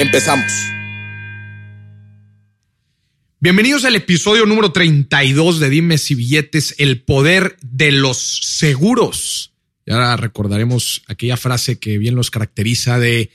[0.00, 0.50] Empezamos.
[3.38, 9.52] Bienvenidos al episodio número 32 de Dimes y Billetes, el poder de los seguros.
[9.84, 13.30] Y ahora recordaremos aquella frase que bien los caracteriza de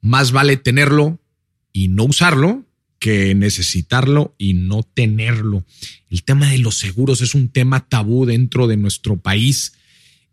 [0.00, 1.20] más vale tenerlo
[1.72, 2.64] y no usarlo
[2.98, 5.64] que necesitarlo y no tenerlo.
[6.10, 9.74] El tema de los seguros es un tema tabú dentro de nuestro país.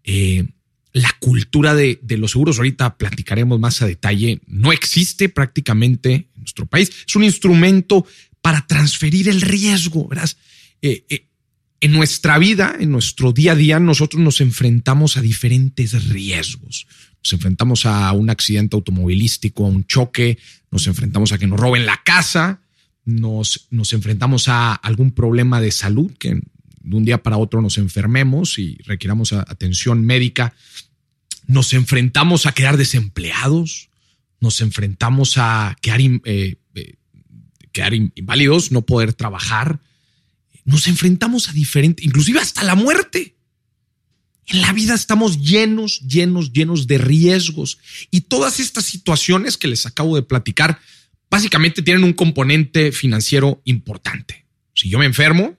[0.04, 0.48] Eh,
[0.96, 6.68] la cultura de, los seguros, ahorita platicaremos más a detalle, no existe prácticamente en nuestro
[6.68, 6.90] país.
[7.06, 8.08] Es un instrumento
[8.42, 10.08] para transferir el riesgo.
[10.82, 11.28] Eh, eh,
[11.82, 16.88] en nuestra vida, en nuestro día a día, nosotros nos enfrentamos a diferentes riesgos.
[17.22, 20.38] Nos enfrentamos a un accidente automovilístico, a un choque,
[20.72, 22.62] nos enfrentamos a que nos roben la casa,
[23.04, 26.40] nos, nos enfrentamos a algún problema de salud, que
[26.86, 30.54] de un día para otro nos enfermemos y requiramos atención médica,
[31.48, 33.90] nos enfrentamos a quedar desempleados,
[34.40, 36.96] nos enfrentamos a quedar, eh, eh,
[37.72, 39.80] quedar inválidos, no poder trabajar,
[40.64, 43.36] nos enfrentamos a diferentes, inclusive hasta la muerte.
[44.48, 47.80] En la vida estamos llenos, llenos, llenos de riesgos.
[48.12, 50.80] Y todas estas situaciones que les acabo de platicar,
[51.30, 54.46] básicamente tienen un componente financiero importante.
[54.76, 55.58] Si yo me enfermo,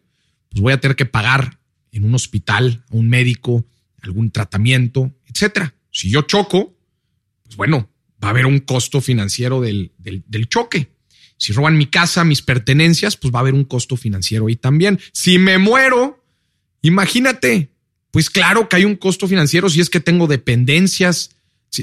[0.50, 1.58] pues voy a tener que pagar
[1.90, 3.66] en un hospital, a un médico,
[4.02, 5.74] algún tratamiento, etcétera.
[5.96, 6.76] Si yo choco,
[7.42, 7.88] pues bueno,
[8.22, 10.90] va a haber un costo financiero del, del, choque.
[11.38, 15.00] Si roban mi casa, mis pertenencias, pues va a haber un costo financiero ahí también.
[15.12, 16.22] Si me muero,
[16.82, 17.70] imagínate,
[18.10, 21.30] pues claro que hay un costo financiero si es que tengo dependencias,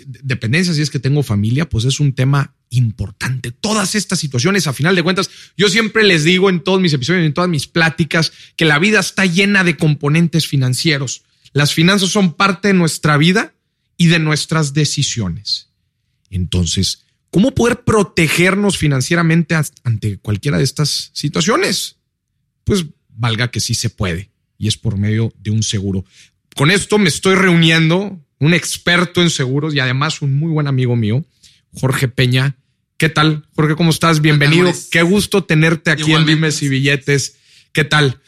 [0.06, 3.50] dependencias si es que tengo familia, pues es un tema importante.
[3.50, 7.26] Todas estas situaciones, a final de cuentas, yo siempre les digo en todos mis episodios,
[7.26, 11.24] en todas mis pláticas, que la vida está llena de componentes financieros.
[11.52, 13.56] Las finanzas son parte de nuestra vida
[14.04, 15.70] y de nuestras decisiones.
[16.30, 17.04] Entonces,
[17.34, 21.96] ¿Cómo poder protegernos financieramente ante cualquiera de estas situaciones?
[22.64, 26.06] Pues valga que sí se puede y es por medio de un seguro.
[26.56, 30.96] Con esto me estoy reuniendo un experto en seguros y además un muy buen amigo
[30.96, 31.26] mío,
[31.74, 32.56] Jorge Peña.
[32.98, 33.76] ¿Qué tal, Jorge?
[33.76, 34.22] ¿Cómo estás?
[34.22, 34.72] Bienvenido.
[34.92, 37.38] Qué gusto tenerte aquí en Dimes y Billetes.
[37.72, 38.22] ¿Qué tal?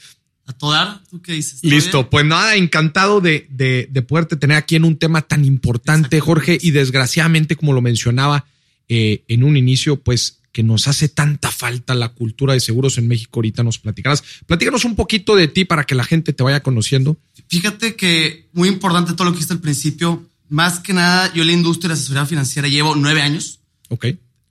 [0.47, 1.63] A toda, ¿tú qué dices?
[1.63, 6.19] Listo, pues nada, encantado de, de, de poderte tener aquí en un tema tan importante,
[6.19, 8.45] Jorge, y desgraciadamente, como lo mencionaba,
[8.87, 13.09] eh, en un inicio, pues que nos hace tanta falta la cultura de seguros en
[13.09, 13.39] México.
[13.39, 14.23] Ahorita nos platicarás.
[14.45, 17.17] Platícanos un poquito de ti para que la gente te vaya conociendo.
[17.49, 20.29] Fíjate que muy importante todo lo que hiciste al principio.
[20.47, 23.59] Más que nada, yo en la industria de asesoría financiera llevo nueve años.
[23.89, 24.05] Ok.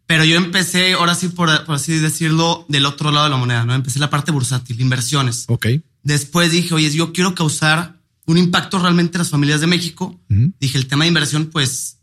[0.07, 3.75] Pero yo empecé, ahora sí, por, así decirlo, del otro lado de la moneda, ¿no?
[3.75, 5.45] Empecé la parte bursátil, inversiones.
[5.49, 5.67] Ok.
[6.03, 10.21] Después dije, oye, yo quiero causar un impacto realmente en las familias de México.
[10.61, 11.99] Dije, el tema de inversión, pues,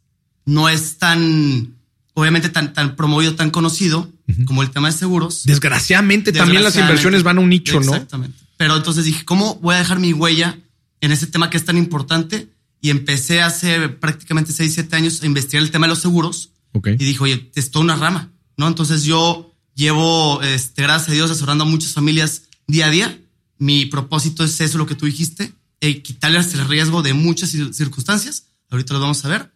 [0.45, 1.75] no es tan
[2.13, 4.11] obviamente tan, tan promovido, tan conocido
[4.45, 5.43] como el tema de seguros.
[5.43, 7.93] Desgraciadamente, también las inversiones van a un nicho, ¿no?
[7.93, 8.37] Exactamente.
[8.57, 10.57] Pero entonces dije, ¿cómo voy a dejar mi huella
[11.01, 12.49] en ese tema que es tan importante?
[12.79, 16.51] Y empecé hace prácticamente 6, 7 años a investigar el tema de los seguros.
[16.73, 16.93] Okay.
[16.93, 18.67] Y dijo, oye, es toda una rama, ¿no?
[18.67, 23.19] Entonces yo llevo, este, gracias a Dios, asesorando a muchas familias día a día.
[23.57, 28.47] Mi propósito es eso, lo que tú dijiste, eh, quitarles el riesgo de muchas circunstancias.
[28.69, 29.51] Ahorita lo vamos a ver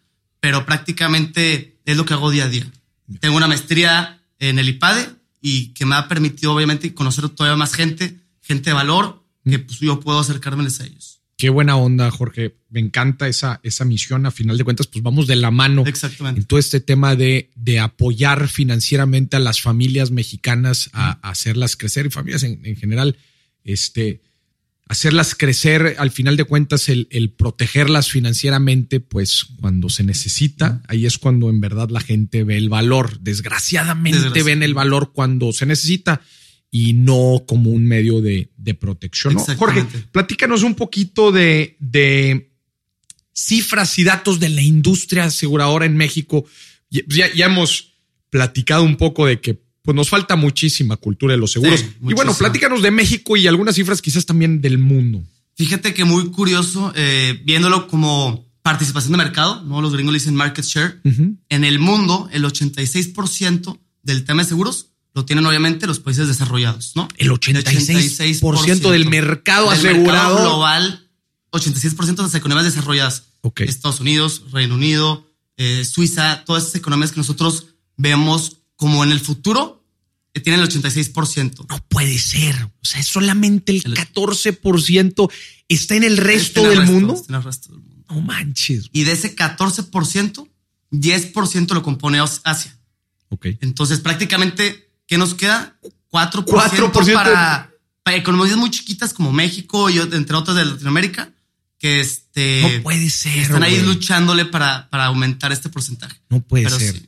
[0.45, 2.71] pero prácticamente es lo que hago día a día.
[3.19, 5.09] Tengo una maestría en el IPADE
[5.41, 9.79] y que me ha permitido obviamente conocer todavía más gente, gente de valor, que pues,
[9.79, 11.14] yo puedo acercármeles a ellos.
[11.37, 12.55] Qué buena onda, Jorge.
[12.69, 14.25] Me encanta esa, esa misión.
[14.25, 16.41] A final de cuentas, pues vamos de la mano Exactamente.
[16.41, 22.05] en todo este tema de, de apoyar financieramente a las familias mexicanas, a, hacerlas crecer
[22.05, 23.17] y familias en, en general.
[23.65, 24.21] Este,
[24.87, 31.17] hacerlas crecer, al final de cuentas, el, protegerlas financieramente, pues cuando se necesita, ahí es
[31.17, 33.19] cuando en verdad la gente ve el valor.
[33.19, 36.21] Desgraciadamente ven el valor cuando se necesita
[36.77, 39.37] y no como un medio de, protección.
[39.37, 42.51] Jorge, platícanos un poquito de, de,
[43.31, 46.43] cifras y datos de la industria aseguradora en México.
[46.89, 47.93] Ya, ya hemos
[48.29, 51.81] platicado un poco de que pues nos falta muchísima cultura de los seguros.
[51.81, 55.23] y bueno, platícanos de México y algunas cifras quizás también del mundo.
[55.55, 59.81] Fíjate que muy curioso, eh, viéndolo como participación de mercado, ¿no?
[59.81, 60.99] Los gringos le dicen market share.
[61.03, 66.91] En el mundo, el 86% del tema de seguros lo tienen obviamente los países desarrollados,
[66.95, 67.07] ¿no?
[67.15, 70.41] El 86%, del mercado asegurado.
[70.41, 71.09] global,
[71.51, 73.23] 86% de las economías desarrolladas.
[73.57, 79.21] Estados Unidos, Reino Unido, eh, Suiza, todas esas economías que nosotros vemos como en el
[79.21, 79.85] futuro
[80.33, 81.65] que tienen el 86%.
[81.69, 82.53] No puede ser.
[82.65, 85.31] O sea, solamente el 14%
[85.69, 87.13] está en el resto del mundo.
[87.13, 88.05] Está en el resto del mundo.
[88.09, 88.89] No manches.
[88.91, 90.49] Y de ese 14%,
[90.91, 92.77] 10% lo compone Asia.
[93.29, 93.47] Ok.
[93.61, 95.77] Entonces, prácticamente, ¿qué nos queda?
[96.11, 97.71] 4%, Para,
[98.03, 101.31] para economías muy chiquitas como México y entre otras de Latinoamérica
[101.77, 106.21] que este no puede ser están ahí luchándole para, para aumentar este porcentaje.
[106.29, 107.01] No puede ser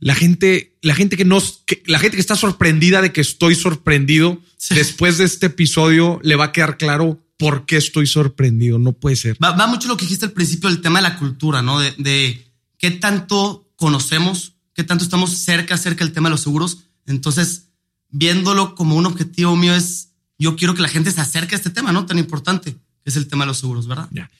[0.00, 4.40] la gente, la gente que nos, la gente que está sorprendida de que estoy sorprendido
[4.70, 8.78] después de este episodio le va a quedar claro por qué estoy sorprendido.
[8.78, 9.36] No puede ser.
[9.42, 11.80] Va, mucho lo que dijiste al principio del tema de la cultura, ¿no?
[11.80, 12.46] De, de,
[12.78, 16.84] qué tanto conocemos, qué tanto estamos cerca, cerca del tema de los seguros.
[17.08, 17.70] Entonces,
[18.10, 21.70] viéndolo como un objetivo mío es, yo quiero que la gente se acerque a este
[21.70, 22.06] tema, ¿no?
[22.06, 24.08] Tan importante que es el tema de los seguros, ¿verdad?
[24.12, 24.30] Ya.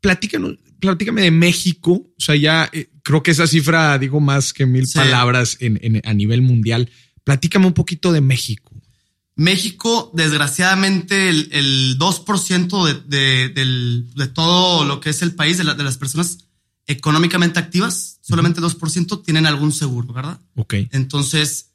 [0.00, 1.92] Platícanos, platícame de México.
[1.92, 6.14] O sea, ya eh, creo que esa cifra digo más que mil palabras en, a
[6.14, 6.90] nivel mundial.
[7.24, 8.72] Platícame un poquito de México.
[9.34, 16.38] México, desgraciadamente, el, 2% de, de, todo lo que es el país, de, las personas
[16.86, 20.40] económicamente activas, solamente 2% tienen algún seguro, ¿verdad?
[20.54, 20.74] Ok.
[20.92, 21.65] Entonces,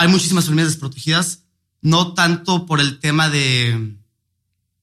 [0.00, 1.44] hay muchísimas familias desprotegidas,
[1.82, 3.96] no tanto por el tema de,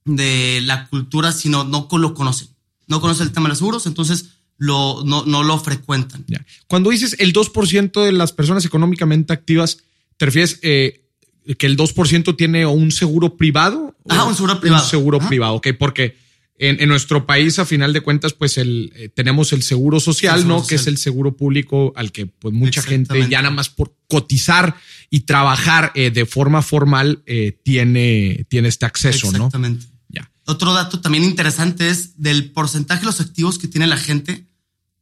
[0.05, 2.49] de la cultura, sino no lo conocen
[2.87, 6.25] no conoce el tema de los seguros, entonces lo, no, no lo frecuentan.
[6.67, 9.79] Cuando dices el 2% de las personas económicamente activas,
[10.17, 11.05] ¿te refieres eh,
[11.57, 13.95] que el 2% tiene un seguro privado?
[14.09, 14.83] Ah, un seguro privado.
[14.83, 16.17] Un seguro privado, ok, porque
[16.59, 20.65] en, nuestro país, a final de cuentas, pues el, eh, tenemos el seguro social, ¿no?
[20.65, 24.75] Que es el seguro público al que pues mucha gente ya nada más por cotizar
[25.09, 27.23] y trabajar eh, de forma formal
[27.63, 29.47] tiene, tiene este acceso, ¿no?
[29.47, 29.87] Exactamente.
[30.49, 34.47] Otro dato también interesante es del porcentaje de los activos que tiene la gente.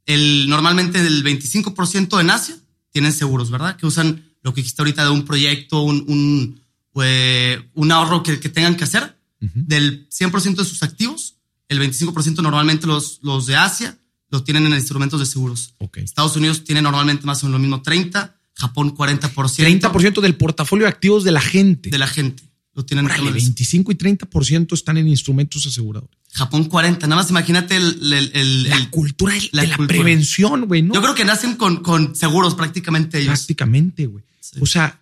[0.08, 2.58] El, normalmente del 25% en Asia
[2.90, 3.78] tienen seguros, ¿verdad?
[3.78, 6.62] Que usan lo que dijiste ahorita de un proyecto, un, un,
[7.04, 9.16] eh, un ahorro que, que, tengan que hacer.
[9.40, 11.36] Del 100% de sus activos,
[11.70, 13.98] el 25% normalmente los, los de Asia
[14.30, 15.76] lo tienen en instrumentos de seguros.
[15.96, 19.32] Estados Unidos tiene normalmente más o menos lo mismo 30, Japón 40%.
[19.32, 21.90] 30% del portafolio de activos de la gente.
[21.90, 22.44] De la gente.
[22.74, 26.10] Lo tienen Órale, 25 y 30% están en instrumentos asegurados.
[26.34, 30.94] Japón 40, nada más imagínate el, la cultura de la, prevención, güey, ¿no?
[30.94, 33.30] Yo creo que nacen con, con seguros prácticamente ellos.
[33.30, 34.26] Prácticamente, güey.
[34.60, 35.00] O sea,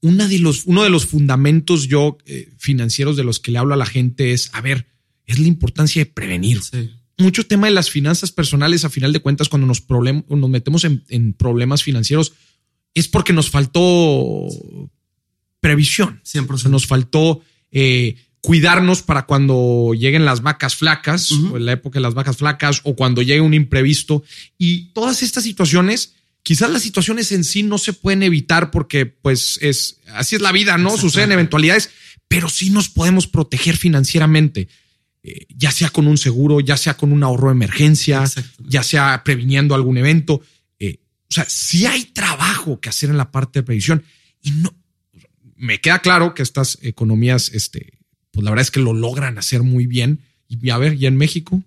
[0.00, 3.74] una de los, uno de los fundamentos yo eh, financieros de los que le hablo
[3.74, 4.86] a la gente es, a ver,
[5.26, 6.60] es la importancia de prevenir.
[7.18, 11.04] Mucho tema de las finanzas personales, a final de cuentas, cuando nos, nos metemos en,
[11.08, 12.32] en problemas financieros,
[12.94, 14.48] es porque nos faltó
[15.60, 16.20] previsión.
[16.24, 21.98] Siempre nos faltó eh, cuidarnos para cuando lleguen las vacas flacas, o en la época
[21.98, 24.22] de las vacas flacas, o cuando llegue un imprevisto.
[24.58, 26.12] Y todas estas situaciones,
[26.42, 30.52] quizás las situaciones en sí no se pueden evitar porque, pues, es así es la
[30.52, 30.98] vida, ¿no?
[30.98, 31.88] Suceden eventualidades,
[32.28, 34.68] pero sí nos podemos proteger financieramente.
[35.26, 38.24] Eh, ya sea con un seguro, ya sea con un ahorro de emergencia,
[38.58, 40.42] ya sea previniendo algún evento.
[40.78, 41.00] Eh,
[41.30, 44.04] o sea, sí hay trabajo que hacer en la parte de previsión
[44.42, 44.74] y no,
[45.56, 47.98] me queda claro que estas economías, este,
[48.32, 50.20] pues la verdad es que lo logran hacer muy bien.
[50.46, 51.62] Y a ver, ¿y en México?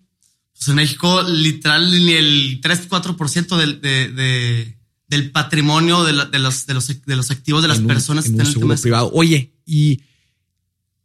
[0.53, 4.77] Pues en México, literal, ni el 3-4% del, de,
[5.07, 6.29] del patrimonio de, los,
[6.67, 9.09] de, los, de los activos de las personas en un seguro privado.
[9.13, 10.01] Oye, ¿y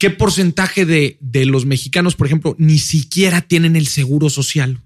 [0.02, 4.82] qué porcentaje de, de los mexicanos, por ejemplo, ni siquiera tienen el seguro social?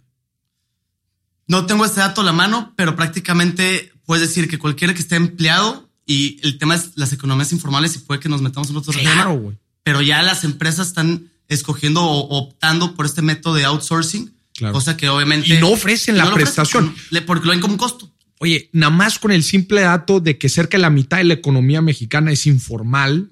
[1.46, 5.16] No tengo este dato a la mano, pero prácticamente puedes decir que cualquiera que esté
[5.16, 8.92] empleado y el tema es las economías informales y puede que nos metamos en otro
[8.92, 9.34] tema.
[9.82, 14.34] Pero ya las empresas están escogiendo o optando por este método de outsourcing,
[14.70, 15.48] cosa que obviamente.
[15.48, 16.94] Y no ofrecen la prestación.
[17.24, 18.12] porque lo ven como un costo.
[18.38, 21.32] Oye, nada más con el simple dato de que cerca de la mitad de la
[21.32, 23.30] economía mexicana es informal,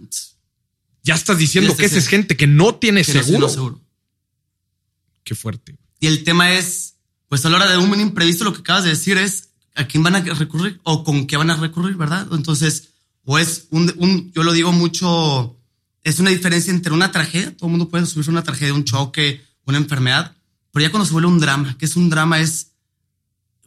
[1.04, 3.48] ya estás diciendo que esa es gente que no tiene seguro.
[3.48, 3.80] seguro.
[5.22, 5.76] Qué fuerte.
[6.00, 6.96] Y el tema es,
[7.28, 10.02] pues a la hora de un imprevisto, lo que acabas de decir es a quién
[10.02, 12.26] van a recurrir o con qué van a recurrir, ¿verdad?
[12.32, 12.90] Entonces,
[13.24, 15.58] o es un, yo lo digo mucho,
[16.02, 19.44] es una diferencia entre una tragedia, todo el mundo puede sufrir una tragedia, un choque,
[19.64, 20.34] una enfermedad,
[20.72, 22.72] pero ya cuando se vuelve un drama, que es un drama es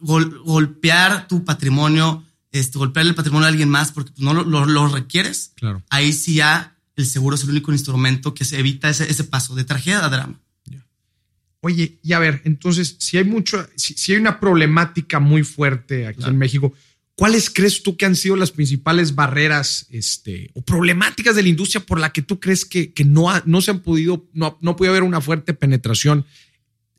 [0.00, 5.52] golpear tu patrimonio, este, golpear el patrimonio de alguien más porque no lo, requieres.
[5.56, 5.82] Claro.
[5.90, 9.54] Ahí sí ya el seguro es el único instrumento que se evita ese, ese paso
[9.54, 10.40] de tragedia a drama.
[11.60, 16.06] Oye, y a ver, entonces, si hay mucho, si, si hay una problemática muy fuerte
[16.06, 16.32] aquí Claro.
[16.32, 16.72] en México,
[17.16, 21.84] ¿cuáles crees tú que han sido las principales barreras este, o problemáticas de la industria
[21.84, 24.76] por la que tú crees que, que no, ha- no se han podido, no, no
[24.76, 26.26] puede haber una fuerte penetración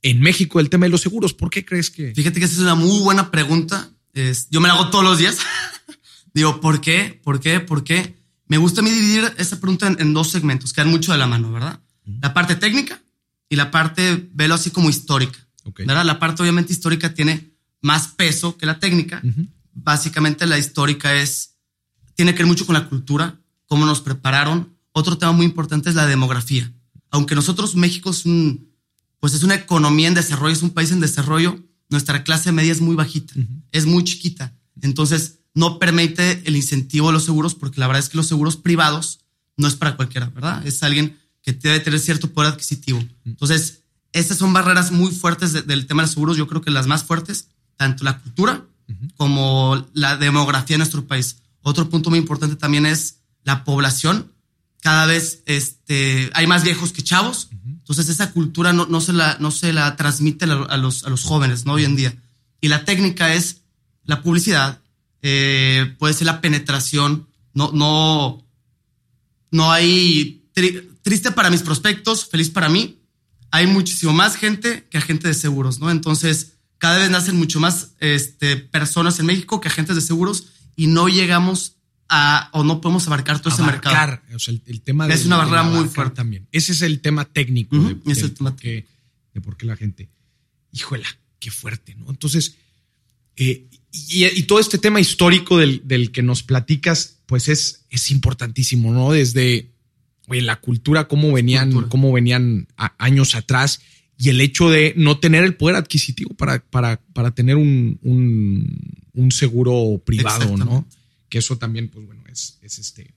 [0.02, 1.34] en México del tema de los seguros?
[1.34, 2.14] ¿Por qué crees que?
[2.14, 3.90] Fíjate que esa es una muy buena pregunta.
[4.14, 5.38] Es- yo me la hago todos los días.
[6.34, 7.18] Digo, ¿por qué?
[7.24, 7.62] ¿Por qué?
[7.62, 8.19] ¿Por qué?
[8.50, 11.18] Me gusta a mí dividir esa pregunta en, en dos segmentos, que dan mucho de
[11.18, 11.80] la mano, ¿verdad?
[12.22, 13.02] La parte técnica
[13.48, 15.40] y la parte, velo así como histórica.
[15.64, 15.82] Ok.
[15.86, 16.04] ¿verdad?
[16.04, 19.22] La parte obviamente histórica tiene más peso que la técnica.
[19.74, 21.56] Básicamente la histórica es,
[22.16, 24.76] tiene que ver mucho con la cultura, cómo nos prepararon.
[24.92, 26.74] Otro tema muy importante es la demografía.
[27.12, 28.74] Aunque nosotros, México es un,
[29.20, 32.82] pues es una economía en desarrollo, es un país en desarrollo, nuestra clase media es
[32.82, 33.34] muy bajita,
[33.72, 34.56] es muy chiquita.
[34.82, 38.56] Entonces, no permite el incentivo de los seguros porque la verdad es que los seguros
[38.58, 39.20] privados
[39.58, 40.66] no es para cualquiera, ¿verdad?
[40.66, 43.04] Es alguien que debe tener cierto poder adquisitivo.
[43.26, 46.72] Entonces, estas son barreras muy fuertes de- del tema de los seguros, yo creo que
[46.72, 48.66] las más fuertes, tanto la cultura
[49.18, 51.38] como la demografía de nuestro país.
[51.62, 54.32] Otro punto muy importante también es la población.
[54.82, 59.38] Cada vez este, hay más viejos que chavos, entonces esa cultura no, no, se, la,
[59.40, 61.74] no se la transmite a los, a los jóvenes ¿no?
[61.74, 62.16] hoy en día.
[62.62, 63.58] Y la técnica es
[64.06, 64.82] la publicidad,
[65.22, 68.46] eh, puede ser la penetración, no, no,
[69.52, 73.00] no hay, tri- triste para mis prospectos, feliz para mí,
[73.52, 75.90] hay muchísimo más gente que agentes de seguros, ¿no?
[75.90, 80.88] Entonces, cada vez nacen mucho más este, personas en México que agentes de seguros y
[80.88, 81.76] no llegamos
[82.08, 83.96] a, o no podemos abarcar todo ese mercado.
[83.96, 86.16] Abarcar, o sea, el, el tema Es una barrera muy fuerte.
[86.16, 86.48] también.
[86.52, 88.88] Ese es el tema técnico de, es el tema por qué,
[89.34, 90.10] de por qué la gente.
[90.72, 91.08] Híjola,
[91.40, 92.10] qué fuerte, ¿no?
[92.10, 92.56] Entonces,
[93.36, 98.12] eh, y, y todo este tema histórico del, del que nos platicas, pues es, es
[98.12, 99.12] importantísimo, ¿no?
[99.12, 99.72] Desde
[100.28, 101.90] oye, la cultura, cómo venían, Cultura.
[101.90, 103.82] cómo venían a- años atrás
[104.18, 108.80] y el hecho de no tener el poder adquisitivo para, para, para tener un, un,
[109.14, 110.86] un seguro privado, ¿no?
[111.30, 113.14] Que eso también, pues bueno, es, es este,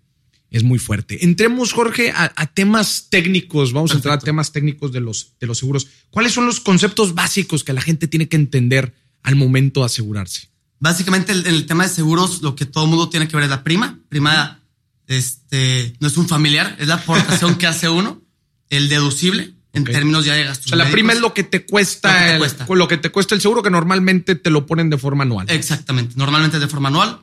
[0.50, 1.24] es muy fuerte.
[1.24, 3.72] Entremos, Jorge, a, a temas técnicos.
[3.72, 5.88] Vamos a entrar a temas técnicos de los, de los seguros.
[6.10, 10.48] ¿Cuáles son los conceptos básicos que la gente tiene que entender al momento de asegurarse?
[10.82, 13.62] Básicamente, en el tema de seguros, lo que todo mundo tiene que ver es la
[13.62, 14.00] prima.
[14.08, 14.58] Prima,
[15.06, 18.20] este, no es un familiar, es la aportación que hace uno,
[18.68, 20.66] el deducible, en términos ya de gastos.
[20.66, 20.94] O sea, la médicos.
[20.94, 22.66] prima es lo que te cuesta, Lo que te el- cuesta.
[22.74, 25.46] lo que te cuesta el seguro, que normalmente te lo ponen de forma anual.
[25.50, 27.20] Exactamente, normalmente es de forma anual.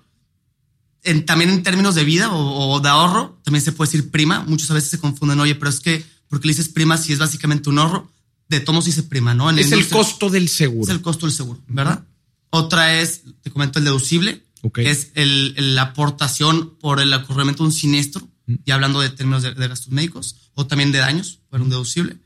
[1.04, 4.46] En, también en términos de vida o, o de ahorro, también se puede decir prima.
[4.48, 7.20] Muchas veces se confunden, oye, pero es que, ¿por qué le dices prima si es
[7.20, 8.10] básicamente un ahorro?
[8.48, 9.50] De todos dice prima, ¿no?
[9.50, 10.84] En es el costo del seguro.
[10.84, 12.04] Es el costo del seguro, ¿verdad?
[12.52, 14.76] Otra es, te comento, el deducible, Ok.
[14.76, 18.28] que es el, el- la aportación por el ocurrimiento de un siniestro,
[18.66, 22.18] y hablando de términos de, de gastos médicos, o también de daños, por un deducible.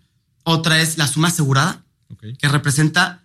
[0.44, 2.24] Otra es la suma asegurada, Ok.
[2.40, 3.24] que representa,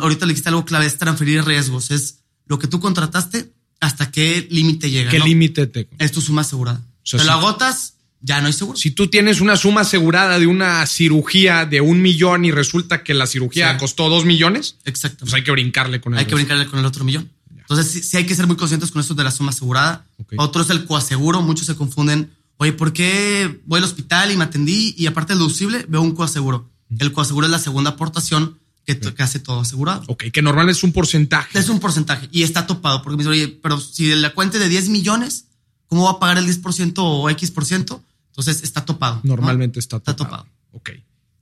[0.00, 4.48] ahorita le dijiste algo clave, es transferir riesgos, es lo que tú contrataste, hasta qué
[4.50, 5.10] límite llega.
[5.10, 5.26] ¿Qué ¿no?
[5.26, 6.82] límite te Es tu suma asegurada.
[7.04, 8.76] sea, Te lo agotas, ya no hay seguro.
[8.76, 13.14] Si tú tienes una suma asegurada de una cirugía de un millón y resulta que
[13.14, 13.78] la cirugía Sí.
[13.78, 15.18] costó dos millones, Exacto.
[15.20, 17.30] pues hay que brincarle con el Hay que brincarle con el otro millón.
[17.58, 20.06] Entonces, sí, sí hay que ser muy conscientes con esto de la suma asegurada.
[20.18, 20.32] Ok.
[20.38, 21.42] Otro es el coaseguro.
[21.42, 22.30] Muchos se confunden.
[22.56, 26.12] Oye, ¿por qué voy al hospital y me atendí y aparte del deducible veo un
[26.14, 26.68] coaseguro?
[26.98, 30.02] El coaseguro es la segunda aportación que, que hace todo asegurado.
[30.08, 31.58] Ok, que normalmente es un porcentaje.
[31.58, 34.68] Es un porcentaje y está topado porque me dice, oye, pero si la cuenta de
[34.70, 35.44] 10 millones,
[35.88, 38.00] ¿cómo va a pagar el 10% o X%?
[38.38, 39.16] Entonces está topado.
[39.24, 39.30] ¿no?
[39.34, 40.44] Normalmente está Está topado.
[40.44, 40.56] topado.
[40.72, 40.90] Ok.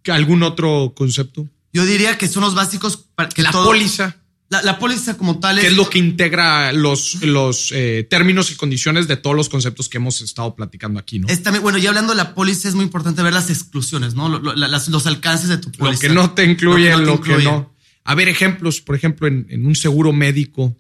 [0.02, 1.46] ¿Qué- ¿Algún otro concepto?
[1.72, 4.16] Yo diría que son los básicos para que La todo- póliza,
[4.48, 8.54] La, la póliza como tal que es lo que integra los, los eh, términos y
[8.54, 11.26] condiciones de todos los conceptos que hemos estado platicando aquí, ¿no?
[11.28, 14.28] Es también, bueno, ya hablando de la póliza, es muy importante ver las exclusiones, ¿no?
[14.28, 16.00] Lo- lo- la- las- los alcances de tu lo póliza.
[16.00, 17.74] que no te incluye, Lo que no lo que no.
[18.04, 20.74] A ver, ejemplos, por ejemplo, en, en un seguro médico.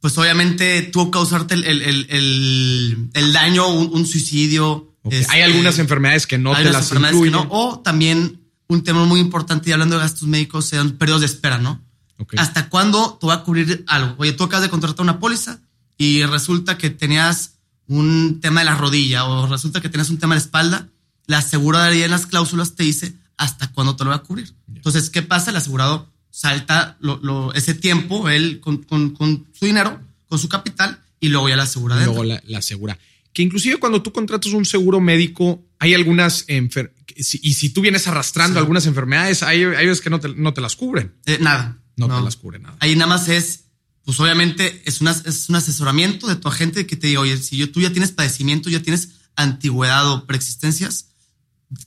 [0.00, 4.89] Pues obviamente tú causarte el, el, el, el- el daño, un, un suicidio.
[5.04, 7.32] Este, Hay algunas enfermedades que no hay te las incluyen.
[7.32, 7.46] no.
[7.50, 11.58] O también un tema muy importante, y hablando de gastos médicos, sean periodos de espera,
[11.58, 11.80] ¿no?
[12.18, 12.34] Ok.
[12.36, 14.14] ¿Hasta cuándo te va a cubrir algo?
[14.18, 15.58] Oye, tú acabas de contratar una póliza
[15.96, 17.54] y resulta que tenías
[17.88, 20.88] un tema de la rodilla o resulta que tenías un tema de la espalda.
[21.26, 24.52] La aseguraría en las cláusulas te dice hasta cuándo te lo va a cubrir.
[24.74, 25.50] Entonces, ¿qué pasa?
[25.50, 30.48] El asegurado salta lo- lo- ese tiempo, él con, con- con su dinero, con su
[30.48, 32.98] capital y luego ya la asegura y luego la, la asegura.
[33.32, 38.06] Que inclusive cuando tú contratas un seguro médico, hay algunas enfer y si tú vienes
[38.06, 38.58] arrastrando Sí.
[38.60, 41.14] algunas enfermedades, hay, hay veces que no te, no te las cubren.
[41.26, 41.82] Eh, nada.
[41.96, 42.76] No, te las cubre nada.
[42.80, 43.64] Ahí nada más es,
[44.04, 47.56] pues obviamente es, una, es un asesoramiento de tu agente que te diga, oye, si
[47.58, 51.10] yo, tú ya tienes padecimiento, ya tienes antigüedad o preexistencias,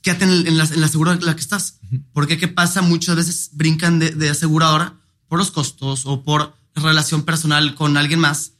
[0.02, 1.80] quédate en, en la, en la aseguradora en la que estás.
[2.12, 2.80] Porque ¿qué pasa?
[2.82, 8.20] Muchas veces brincan de, de aseguradora por los costos o por relación personal con alguien
[8.20, 8.52] más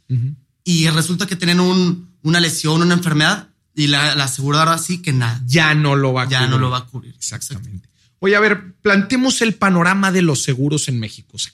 [0.64, 5.12] y resulta que tienen un, una lesión, una enfermedad y la, la aseguradora sí que
[5.12, 5.40] nada.
[5.46, 6.50] Ya no lo va a Ya cubrir.
[6.50, 7.14] no lo va a cubrir.
[7.14, 7.88] Exactamente.
[8.18, 11.30] Oye, a ver, planteemos el panorama de los seguros en México.
[11.34, 11.52] O sea,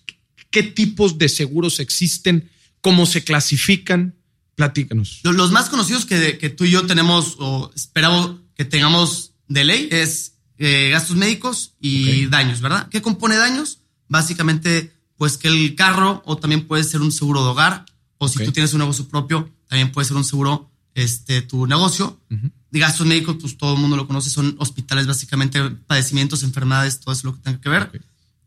[0.51, 2.49] ¿qué, tipos de seguros existen?
[2.81, 4.15] ¿Cómo se clasifican?
[4.55, 5.21] Platícanos.
[5.23, 9.65] Lo- Los más conocidos que, que tú y yo tenemos o esperamos que tengamos de
[9.65, 12.89] ley es eh, gastos médicos y daños, ¿verdad?
[12.91, 13.79] ¿Qué compone daños?
[14.09, 17.87] Básicamente, pues que el carro o también puede ser un seguro de hogar
[18.19, 22.19] o si tú tienes un negocio propio, también puede ser un seguro, este, tu negocio.
[22.31, 22.51] Ujú.
[22.73, 27.13] De gastos médicos, pues todo el mundo lo conoce, son hospitales, básicamente padecimientos, enfermedades, todo
[27.15, 27.83] eso lo que tenga que ver.
[27.85, 27.97] Ok.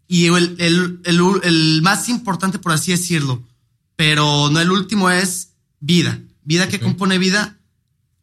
[0.07, 3.41] Y el, el, el, el más importante, por así decirlo,
[3.95, 6.19] pero no el último es vida.
[6.43, 6.83] Vida que Ok.
[6.83, 7.57] compone vida,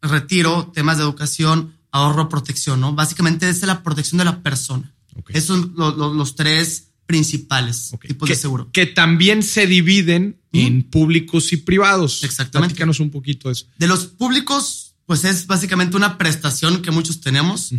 [0.03, 2.93] retiro, temas de educación, ahorro, protección, ¿no?
[2.95, 4.93] Básicamente es la protección de la persona.
[5.17, 5.31] Ok.
[5.35, 8.71] Esos son lo- lo- los tres principales tipos que, de seguro.
[8.73, 12.23] que también se dividen en públicos y privados.
[12.25, 12.73] Exactamente.
[12.75, 13.67] Platícanos un poquito de eso.
[13.79, 17.71] De los públicos, pues es básicamente una prestación que muchos tenemos,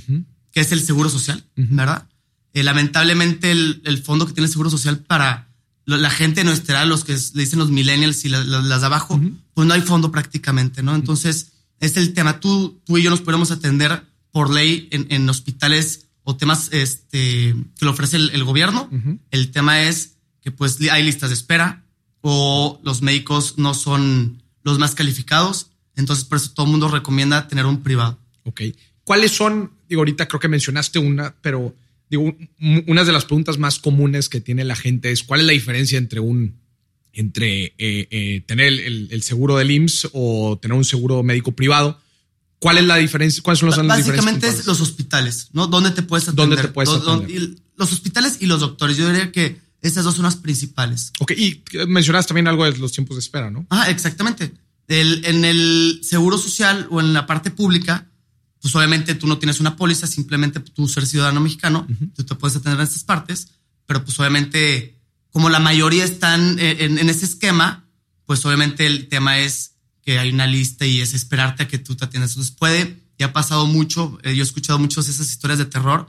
[0.52, 1.44] que es el seguro social.
[1.56, 2.08] ¿verdad?
[2.54, 5.48] Eh, lamentablemente el, el fondo que tiene el seguro social para
[5.86, 9.20] la gente nuestra los que le dicen los millennials y la- la- las de abajo,
[9.54, 10.96] pues no hay fondo prácticamente, ¿no?
[10.96, 11.48] Entonces,
[11.80, 12.40] es el tema.
[12.40, 17.54] Tú, tú y yo nos podemos atender por ley en, en hospitales o temas este,
[17.78, 18.90] que lo ofrece el, el gobierno.
[18.92, 19.20] Ujú.
[19.32, 21.84] El tema es que pues hay listas de espera
[22.22, 25.68] o los médicos no son los más calificados.
[25.96, 28.18] Entonces, por eso todo el mundo recomienda tener un privado.
[28.44, 28.62] Ok.
[29.04, 29.72] ¿Cuáles son?
[29.90, 31.76] Digo, ahorita creo que mencionaste una, pero
[32.10, 35.46] digo, un- una de las preguntas más comunes que tiene la gente es cuál es
[35.48, 36.60] la diferencia entre un
[37.14, 41.52] entre eh, eh, tener el, el- el seguro del IMSS o tener un seguro médico
[41.52, 42.00] privado.
[42.62, 43.42] ¿Cuál es la diferencia?
[43.42, 44.08] ¿Cuáles son las, diferencias?
[44.16, 45.66] Básicamente es los hospitales, ¿no?
[45.66, 46.48] ¿Dónde te puedes atender?
[46.48, 47.56] ¿Dónde te puedes atender?
[47.76, 48.98] los hospitales y los doctores.
[48.98, 51.12] Yo diría que esas dos son las principales.
[51.20, 53.66] Ok, y mencionaste también algo de los tiempos de espera, ¿no?
[53.72, 54.54] Ah, exactamente.
[54.88, 58.08] El- en el seguro social o en la parte pública,
[58.62, 62.56] pues obviamente tú no tienes una póliza, simplemente tú ser ciudadano mexicano, tú te puedes
[62.58, 63.48] atender en estas partes,
[63.88, 65.00] pero pues obviamente
[65.32, 67.88] como la mayoría están eh, en, en ese esquema,
[68.28, 69.71] pues obviamente el tema es
[70.12, 72.32] que hay una lista y es esperarte a que tú te atiendas.
[72.32, 75.66] Entonces puede, y ha pasado mucho, eh, yo he escuchado muchas de esas historias de
[75.66, 76.08] terror,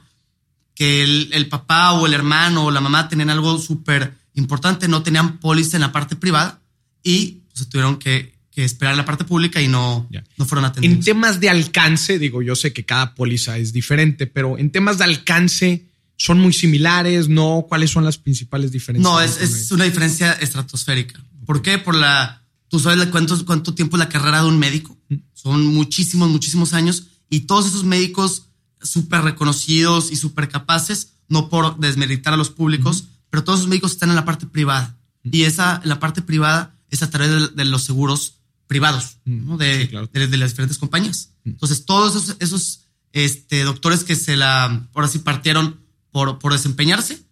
[0.74, 5.02] que el, el papá o el hermano o la mamá tenían algo súper importante, no
[5.02, 6.60] tenían póliza en la parte privada
[7.02, 10.24] y pues, se tuvieron que, que esperar en la parte pública y no, Ya.
[10.36, 11.04] no fueron En atendidos.
[11.04, 15.04] temas de alcance, digo, yo sé que cada póliza es diferente, pero en temas de
[15.04, 15.84] alcance
[16.16, 17.66] son muy similares, ¿no?
[17.68, 19.12] ¿Cuáles son las principales diferencias?
[19.12, 21.22] No, es, es una diferencia estratosférica.
[21.46, 21.78] ¿Por qué?
[21.78, 22.41] Por la.
[22.72, 24.96] Tú sabes cuánto, cuánto tiempo es la carrera de un médico.
[25.34, 27.08] Son muchísimos, muchísimos años.
[27.28, 28.48] Y todos esos médicos
[28.80, 33.92] súper reconocidos y súper capaces, no por desmeritar a los públicos, pero todos esos médicos
[33.92, 34.96] están en la parte privada.
[35.22, 39.58] Y esa, la parte privada, es a través de, de los seguros privados, ¿no?
[39.58, 40.08] de, Sí, claro.
[40.10, 41.34] de, de las diferentes compañías.
[41.44, 47.22] Entonces, todos esos, esos este, doctores que se la, por así partieron por, por desempeñarse,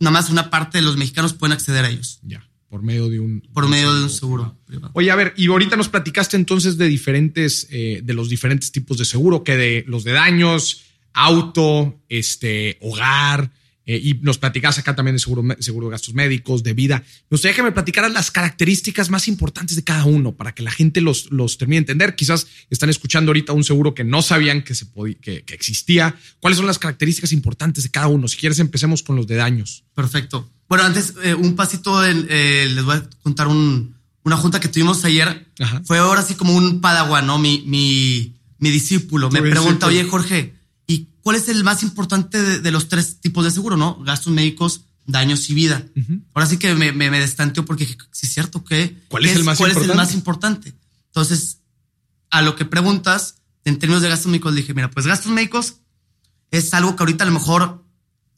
[0.00, 3.20] nada más una parte de los mexicanos pueden acceder a ellos Ya, por medio de
[3.20, 3.40] un...
[3.52, 4.90] por medio de un seguro privado.
[4.94, 8.98] Oye, a ver, y ahorita nos platicaste entonces de diferentes, eh, de los diferentes tipos
[8.98, 13.52] de seguro, que de los de daños, auto, este, hogar,
[13.86, 17.02] eh, y nos platicas acá también de seguro, seguro de gastos médicos, de vida.
[17.30, 20.70] Me gustaría que me platicaras las características más importantes de cada uno para que la
[20.70, 22.16] gente los, los termine de entender.
[22.16, 26.16] Quizás están escuchando ahorita un seguro que no sabían que, se podía, que, que existía.
[26.40, 28.28] ¿Cuáles son las características importantes de cada uno?
[28.28, 29.84] Si quieres, empecemos con los de daños.
[29.94, 30.50] Perfecto.
[30.68, 34.68] Bueno, antes, eh, un pasito, en, eh, les voy a contar un, una junta que
[34.68, 35.46] tuvimos ayer.
[35.60, 35.82] Ajá.
[35.84, 37.38] Fue ahora sí como un padawan, ¿no?
[37.38, 39.30] Mi, mi, mi discípulo.
[39.30, 40.65] Me pregunta, oye, Jorge, ¿y
[41.26, 43.98] cuál es el más importante de, de los tres tipos de seguro, no?
[44.04, 45.84] Gastos médicos, daños y vida.
[46.32, 48.96] Ahora sí que me, me, me destanteó porque sí es cierto que...
[49.08, 50.06] ¿Cuál ¿qué es el más ¿Cuál es el importante?
[50.06, 50.74] más importante?
[51.06, 51.62] Entonces,
[52.30, 55.78] a lo que preguntas, en términos de gastos médicos, dije, mira, pues gastos médicos
[56.52, 57.84] es algo que ahorita a lo mejor,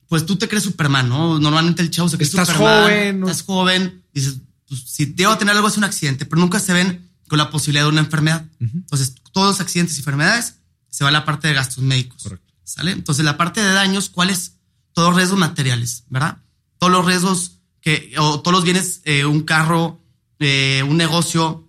[0.09, 1.39] pues tú te crees Superman, ¿no?
[1.39, 2.83] Normalmente el chavo se cree Estás Superman.
[2.85, 3.27] joven, ¿no?
[3.29, 4.03] Estás joven.
[4.15, 7.51] Dices, pues, si debo tener algo es un accidente, pero nunca se ven con la
[7.51, 8.47] posibilidad de una enfermedad.
[8.61, 10.55] Entonces, todos los accidentes y enfermedades
[10.89, 12.23] se va a la parte de gastos médicos.
[12.23, 12.48] Correcto.
[12.69, 12.93] ¿Sale?
[12.93, 14.57] Entonces, la parte de daños, ¿cuáles?
[14.93, 16.39] Todos los riesgos materiales, ¿verdad?
[16.79, 20.03] Todos los riesgos que, o todos los bienes, eh, un carro,
[20.39, 21.67] eh, un negocio,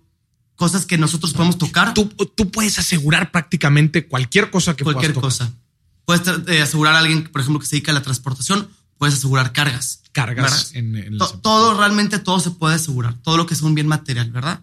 [0.56, 1.94] cosas que nosotros podemos tocar.
[1.94, 5.48] Tú, tú puedes asegurar prácticamente cualquier cosa que cualquier puedas tocar.
[5.52, 5.58] cosa.
[6.04, 9.52] Puedes eh, asegurar a alguien, por ejemplo, que se dedica a la transportación, puedes asegurar
[9.52, 10.02] cargas.
[10.12, 13.62] Cargas en, en To- las- todo, realmente todo se puede asegurar, todo lo que es
[13.62, 14.60] un bien material, ¿verdad?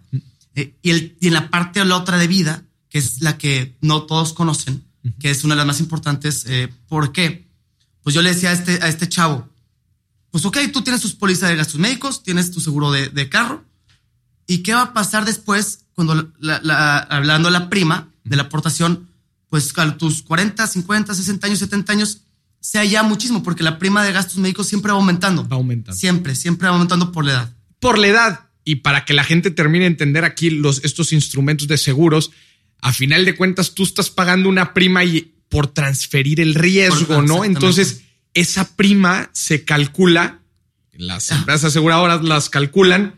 [0.54, 3.38] Eh, y, el, y en la parte o la otra de vida, que es la
[3.38, 4.84] que no todos conocen,
[5.18, 6.44] que es una de las más importantes.
[6.46, 7.48] Eh, ¿Por qué?
[8.02, 9.48] Pues yo le decía a este, a este chavo,
[10.30, 13.64] pues ok, tú tienes tus pólizas de gastos médicos, tienes tu seguro de, de carro,
[14.46, 18.44] ¿y qué va a pasar después cuando la, la, hablando de la prima de la
[18.44, 19.08] aportación,
[19.48, 22.22] pues a tus 40, 50, 60 años, 70 años,
[22.60, 25.48] sea ya muchísimo, porque la prima de gastos médicos siempre va aumentando.
[25.48, 25.98] Va aumentando.
[25.98, 27.56] Siempre, siempre va aumentando por la edad.
[27.80, 28.40] Por la edad.
[28.64, 32.30] Y para que la gente termine de entender aquí los, estos instrumentos de seguros,
[32.80, 37.44] a final de cuentas tú estás pagando una prima y por transferir el riesgo, ¿no?
[37.44, 38.02] Entonces,
[38.34, 40.40] esa prima se calcula,
[40.92, 41.36] las ah.
[41.36, 43.14] empresas aseguradoras las calculan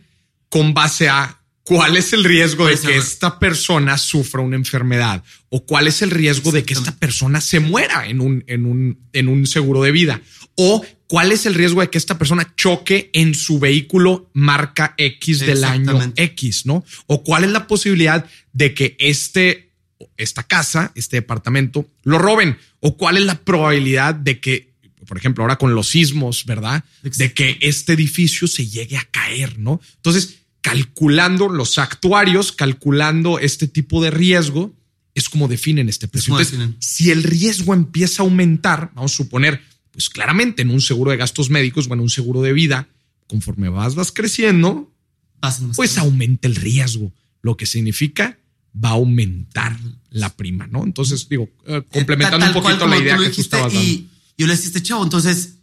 [0.48, 1.39] con base a
[1.70, 5.22] ¿Cuál es el riesgo de que esta persona sufra una enfermedad?
[5.50, 8.98] ¿O cuál es el riesgo de que esta persona se muera en un, en un,
[9.12, 10.20] en un seguro de vida?
[10.56, 15.38] ¿O cuál es el riesgo de que esta persona choque en su vehículo marca X
[15.38, 16.85] del año X, no?
[17.06, 19.70] ¿O cuál es la posibilidad de que este,
[20.16, 22.59] esta casa, este departamento, lo roben?
[22.80, 24.70] ¿O cuál es la probabilidad de que
[25.06, 26.85] por ejemplo, ahora con los sismos, ¿verdad?
[27.02, 29.80] De que este edificio se llegue a caer, ¿no?
[29.96, 34.74] Entonces, calculando los actuarios, calculando este tipo de riesgo,
[35.14, 36.36] es como definen este precio.
[36.78, 41.16] si el riesgo empieza a aumentar, vamos a suponer, pues claramente en un seguro de
[41.16, 42.88] gastos médicos, bueno, un seguro de vida,
[43.26, 44.92] conforme vas, vas creciendo,
[45.76, 48.38] pues aumenta el riesgo, lo que significa
[48.72, 49.76] va a aumentar
[50.10, 50.84] la prima, ¿no?
[50.84, 53.88] Entonces, digo, eh, complementando un poquito la idea que tú estabas dando.
[53.88, 55.56] Y yo le decía chavo, entonces,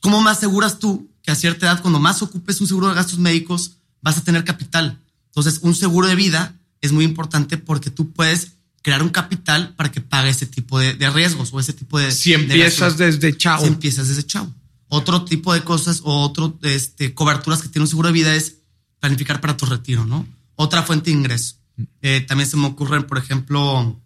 [0.00, 3.18] ¿cómo más aseguras tú que a cierta edad, cuando más ocupes un seguro de gastos
[3.18, 5.00] médicos, vas a tener capital.
[5.26, 9.90] Entonces, un seguro de vida es muy importante porque tú puedes crear un capital para
[9.90, 12.12] que pague ese tipo de, riesgos o ese tipo de...
[12.12, 13.60] Si empiezas desde chao.
[13.60, 14.52] Si empiezas desde chao.
[14.88, 18.56] Otro tipo de cosas o otro este, coberturas que tiene un seguro de vida es
[19.00, 20.26] planificar para tu retiro, ¿no?
[20.56, 21.56] Otra fuente de ingreso.
[22.02, 23.98] Eh, también se me ocurre, por ejemplo,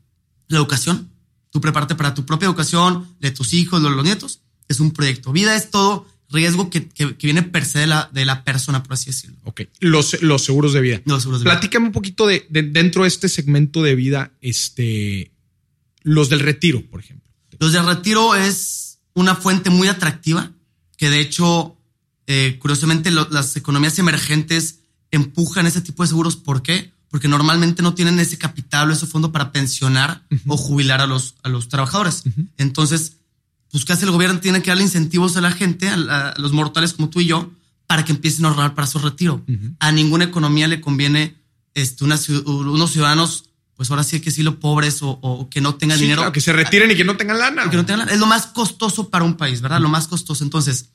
[0.49, 1.11] la educación.
[1.51, 4.43] Tú prepárate para tu propia educación, de tus hijos, de los nietos.
[4.69, 5.33] Es un proyecto.
[5.33, 6.89] Vida es todo riesgo que,
[7.23, 9.37] viene per se de la, de la persona, por así decirlo.
[9.45, 9.63] Ok.
[9.81, 11.03] Los, los seguros de vida.
[11.05, 15.33] Los seguros de Platícame un poquito de, dentro de este segmento de vida, este,
[16.03, 17.31] los del retiro, por ejemplo.
[17.59, 20.53] Los del retiro es una fuente muy atractiva
[20.97, 21.77] que de hecho,
[22.27, 26.37] eh, curiosamente, las economías emergentes empujan ese tipo de seguros.
[26.37, 26.93] ¿Por qué?
[27.09, 31.37] Porque normalmente no tienen ese capital o ese fondo para pensionar o jubilar a los,
[31.43, 32.25] a los trabajadores.
[32.57, 33.19] Entonces,
[33.71, 34.41] pues ¿qué hace el gobierno?
[34.41, 37.51] Tiene que darle incentivos a la gente, a, los mortales como tú y yo,
[37.87, 39.45] para que empiecen a ahorrar para su retiro.
[39.79, 41.37] A ninguna economía le conviene
[41.75, 46.33] este, unos ciudadanos, pues ahora sí que sí lo pobres o, que no tengan dinero.
[46.33, 47.71] que se retiren y que no tengan lana.
[47.71, 49.81] Que no tengan Es lo más costoso para un país, ¿verdad?
[49.81, 50.43] Lo más costoso.
[50.43, 50.91] Entonces,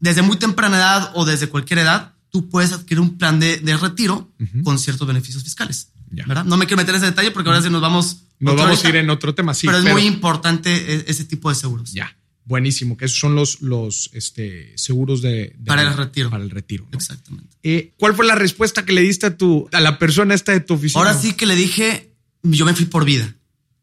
[0.00, 4.30] desde muy temprana edad o desde cualquier edad, tú puedes adquirir un plan de, retiro
[4.64, 5.90] con ciertos beneficios fiscales.
[6.10, 6.44] ¿verdad?
[6.44, 8.88] No me quiero meter en ese detalle porque ahora sí nos vamos nos vamos a
[8.88, 9.66] ir en otro tema, sí.
[9.66, 11.92] Pero es muy importante e-, ese tipo de seguros.
[11.92, 16.30] Ya, buenísimo, que esos son los, los este, seguros de, Para el retiro.
[16.30, 16.86] Para el retiro.
[16.92, 17.56] Exactamente.
[17.62, 20.60] Eh, ¿Cuál fue la respuesta que le diste a, tu, a la persona esta de
[20.60, 21.00] tu oficina?
[21.00, 23.34] Ahora sí que le dije, yo me fui por vida.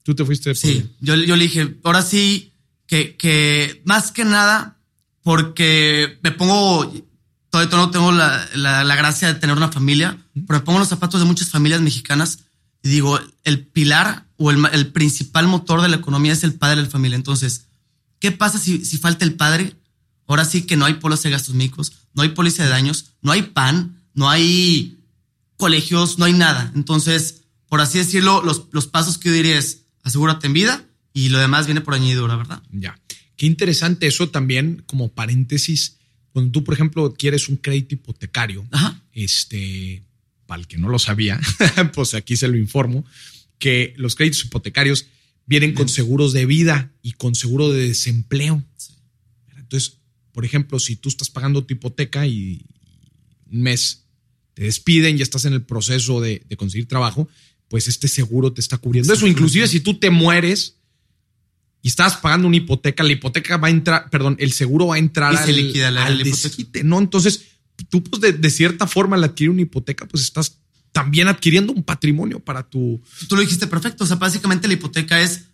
[0.04, 2.54] ¿Tú te fuiste por Sí, Yo, yo le dije, ahora sí
[2.88, 4.78] que, que más que nada,
[5.22, 6.92] porque me pongo
[7.50, 10.88] todavía no tengo la, la, la, gracia de tener una familia, pero me pongo los
[10.88, 12.40] zapatos de muchas familias mexicanas
[12.82, 16.84] y digo, el pilar o el, principal motor de la economía es el padre de
[16.84, 17.16] la familia.
[17.16, 17.68] Entonces,
[18.20, 19.76] ¿qué pasa si, si falta el padre?
[20.28, 23.32] Ahora sí que no hay póliza de gastos médicos, no hay póliza de daños, no
[23.32, 24.98] hay pan, no hay
[25.58, 26.72] colegios, no hay nada.
[26.76, 31.30] Entonces, por así decirlo, los, los pasos que yo diría es asegúrate en vida y
[31.30, 32.64] lo demás viene por añadidura, ¿verdad?
[32.72, 33.00] Ya.
[33.38, 35.98] Qué interesante eso también, como paréntesis.
[36.32, 38.66] Cuando tú, por ejemplo, quieres un crédito hipotecario,
[39.14, 40.04] este,
[40.46, 41.40] para el que no lo sabía,
[41.94, 43.06] pues aquí se lo informo,
[43.62, 45.06] que los créditos hipotecarios
[45.46, 48.64] vienen con seguros de vida y con seguro de desempleo.
[49.56, 50.00] Entonces,
[50.34, 52.66] por ejemplo, si tú estás pagando tu hipoteca y
[53.52, 54.06] un mes
[54.56, 57.30] te despiden, ya estás en el proceso de, conseguir trabajo,
[57.68, 59.28] pues este seguro te está cubriendo eso.
[59.28, 60.78] Inclusive si tú te mueres
[61.84, 65.00] y estás pagando una hipoteca, la hipoteca va a entrar, perdón, el seguro va a
[65.00, 66.98] entrar al, al desquite, ¿no?
[66.98, 67.44] Entonces,
[67.90, 70.61] tú pues de, cierta forma al adquirir una hipoteca, pues estás
[70.92, 73.02] también adquiriendo un patrimonio para tu...
[73.28, 75.46] Tú lo dijiste perfecto, o sea, básicamente la hipoteca es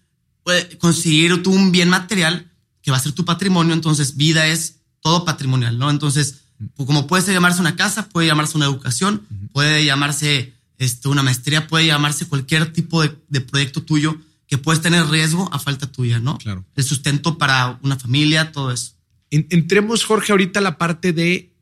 [0.79, 5.25] conseguir tú un bien material que va a ser tu patrimonio, entonces vida es todo
[5.25, 5.89] patrimonial, ¿no?
[5.89, 6.41] Entonces,
[6.75, 11.67] pues, como puede llamarse una casa, puede llamarse una educación, puede llamarse este, una maestría,
[11.67, 16.37] puede llamarse cualquier tipo de, proyecto tuyo que puedes tener riesgo a falta tuya, ¿no?
[16.37, 16.65] Claro.
[16.75, 18.93] El sustento para una familia, todo eso.
[19.29, 21.53] entremos, Jorge, ahorita a la parte de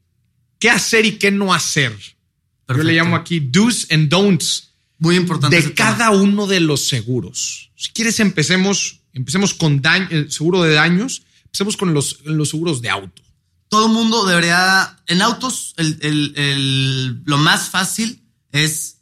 [0.59, 1.97] qué hacer y qué no hacer.
[2.67, 4.71] Yo le llamo aquí do's and don'ts.
[4.97, 5.61] Muy importante.
[5.61, 7.71] De cada uno de los seguros.
[7.75, 11.23] Si quieres, empecemos, empecemos con daño, el seguro de daños.
[11.45, 13.21] Empecemos con los, los seguros de auto.
[13.67, 19.01] Todo el mundo debería, en autos, el, el, el, lo más fácil es,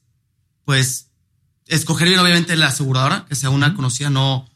[0.65, 1.09] pues,
[1.67, 4.49] escoger bien, obviamente, la aseguradora, que sea una conocida, no.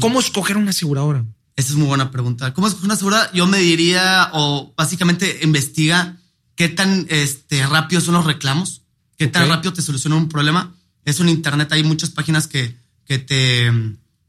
[0.00, 1.24] ¿Cómo escoger una aseguradora?
[1.56, 2.52] Esa es muy buena pregunta.
[2.54, 3.32] ¿Cómo escoger una aseguradora?
[3.32, 6.18] Yo me diría, o básicamente investiga
[6.62, 8.82] qué tan este, rápido son los reclamos,
[9.18, 10.72] qué tan rápido te soluciona un problema.
[11.04, 13.68] Es un internet, hay muchas páginas que, que te,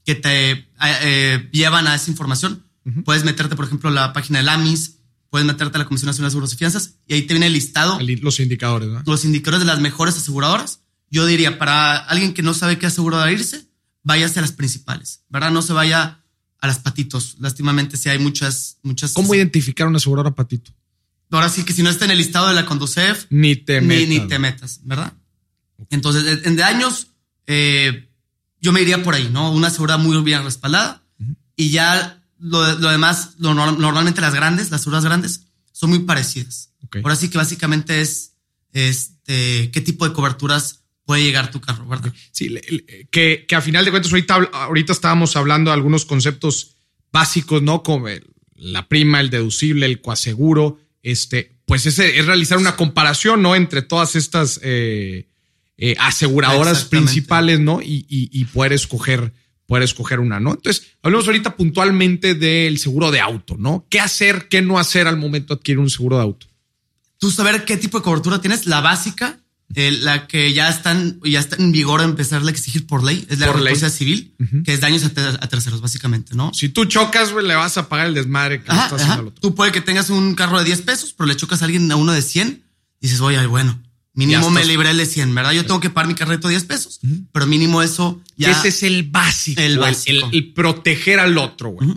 [0.03, 2.63] que te eh, eh, llevan a esa información.
[3.05, 4.95] Puedes meterte, por ejemplo, a la página del AMIS,
[5.29, 7.53] puedes meterte a la Comisión Nacional de Seguros y Fianzas y ahí te viene el
[7.53, 7.99] listado.
[8.01, 9.03] los indicadores, ¿no?
[9.05, 10.79] Los indicadores de las mejores aseguradoras.
[11.11, 13.67] Yo diría, para alguien que no sabe qué aseguradora irse,
[14.01, 15.51] váyase a las principales, ¿verdad?
[15.51, 16.23] No se vaya
[16.57, 17.35] a las patitos.
[17.39, 19.13] Lástimamente, sí hay muchas, muchas.
[19.13, 20.71] ¿Cómo identificar una aseguradora patito?
[21.31, 24.07] Ahora sí que si no está en el listado de la Conducef, ni te metas.
[24.07, 25.13] Ni, te metas, ¿verdad?
[25.89, 27.07] Entonces, en de años,
[27.47, 28.09] eh,
[28.61, 29.51] yo me iría por ahí, ¿no?
[29.51, 31.03] Una seguridad muy bien respaldada
[31.55, 36.71] y ya lo, lo demás, lo, normalmente las grandes, las seguras grandes, son muy parecidas.
[37.01, 38.33] Ahora sí que básicamente es
[38.71, 42.13] este, qué tipo de coberturas puede llegar tu carro, ¿verdad?
[42.31, 42.55] Sí,
[43.11, 46.77] que, que a final de cuentas, ahorita, ahorita estábamos hablando de algunos conceptos
[47.11, 47.83] básicos, ¿no?
[47.83, 48.07] Como
[48.55, 53.55] la prima, el deducible, el coaseguro, este, pues ese es realizar una comparación, ¿no?
[53.55, 55.27] Entre todas estas eh,
[55.77, 57.81] eh, aseguradoras principales, ¿no?
[57.81, 59.33] Y, y, poder escoger,
[59.65, 60.51] poder escoger una, ¿no?
[60.51, 63.85] Entonces, hablemos ahorita puntualmente del seguro de auto, ¿no?
[63.89, 66.47] ¿Qué hacer, qué no hacer al momento de adquirir un seguro de auto?
[67.17, 69.42] Tú saber qué tipo de cobertura tienes, la básica,
[69.75, 73.25] eh, la que ya están, ya está en vigor a empezar a exigir por ley,
[73.29, 76.51] es la responsabilidad civil, que es daños a, terceros, básicamente, ¿no?
[76.53, 79.41] Si tú chocas, güey, le vas a pagar el desmadre que estás haciendo al otro.
[79.41, 81.95] Tú puede que tengas un carro de 10 pesos, pero le chocas a alguien a
[81.95, 82.63] uno de 100,
[82.99, 83.81] y dices, oye, bueno,
[84.13, 85.51] mínimo me libré el de 100, ¿verdad?
[85.51, 86.99] Yo tengo que pagar mi carrito de 10 pesos,
[87.31, 88.51] pero mínimo eso ya.
[88.51, 89.61] Ese es el básico.
[89.61, 90.29] El básico.
[90.31, 91.89] El, proteger al otro, güey.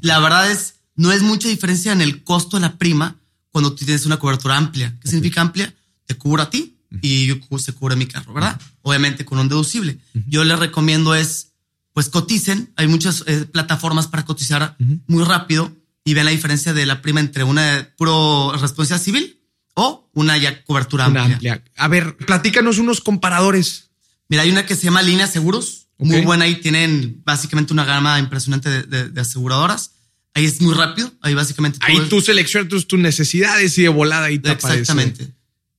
[0.00, 3.16] La verdad es, no es mucha diferencia en el costo de la prima
[3.50, 4.96] cuando tú tienes una cobertura amplia.
[5.00, 5.74] ¿Qué significa amplia?
[6.06, 8.60] Te cubro a ti, y se cubre mi carro, ¿verdad?
[8.82, 9.98] Obviamente con un deducible.
[10.26, 11.52] Yo les recomiendo es,
[11.92, 12.72] pues coticen.
[12.76, 14.76] Hay muchas eh, plataformas para cotizar
[15.06, 15.72] muy rápido
[16.04, 19.38] y ven la diferencia de la prima entre una puro responsabilidad civil
[19.74, 21.62] o una ya cobertura amplia.
[21.76, 23.90] A ver, platícanos unos comparadores.
[24.28, 25.88] Mira, hay una que se llama Línea Seguros.
[25.98, 29.92] Muy buena y tienen básicamente una gama impresionante de, aseguradoras.
[30.34, 31.12] Ahí es muy rápido.
[31.20, 31.78] Ahí básicamente.
[31.82, 35.28] Ahí tú seleccionas tus, necesidades y de volada ahí te Exactamente.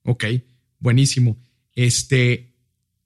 [0.03, 0.25] Ok.
[0.83, 1.37] Buenísimo.
[1.75, 2.53] Este,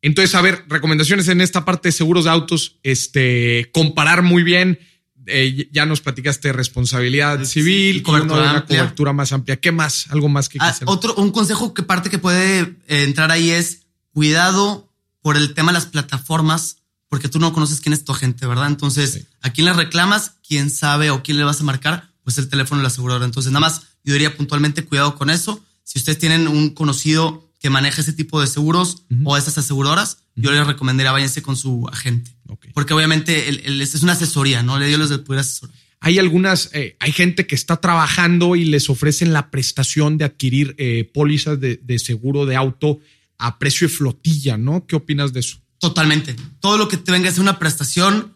[0.01, 4.79] entonces, a ver, recomendaciones en esta parte de seguros de autos, este, comparar muy bien.
[5.27, 9.57] Eh, ya nos platicaste responsabilidad civil, cobertura, una cobertura más amplia.
[9.57, 10.07] ¿Qué más?
[10.09, 13.81] Algo más que ah, Otro, un consejo que parte que puede eh, entrar ahí es
[14.11, 16.77] cuidado por el tema de las plataformas,
[17.09, 18.67] porque tú no conoces quién es tu agente, ¿verdad?
[18.67, 20.33] Entonces, ¿a quién le reclamas?
[20.47, 22.09] ¿Quién sabe o quién le vas a marcar?
[22.23, 23.25] Pues el teléfono de la aseguradora.
[23.25, 25.63] Entonces, nada más yo diría puntualmente cuidado con eso.
[25.83, 30.51] Si ustedes tienen un conocido que maneja ese tipo de seguros o esas aseguradoras, yo
[30.51, 32.31] les recomendaría váyanse con su agente.
[32.73, 33.49] Porque obviamente
[33.81, 34.79] es una asesoría, ¿no?
[34.79, 35.75] Le dio los de poder asesorar.
[35.99, 40.75] Hay algunas, eh, hay gente que está trabajando y les ofrecen la prestación de adquirir
[40.77, 42.99] eh, pólizas de, seguro de auto
[43.39, 44.85] a precio de flotilla, ¿no?
[44.85, 45.57] ¿Qué opinas de eso?
[45.79, 46.35] Totalmente.
[46.59, 48.35] Todo lo que te venga a ser una prestación,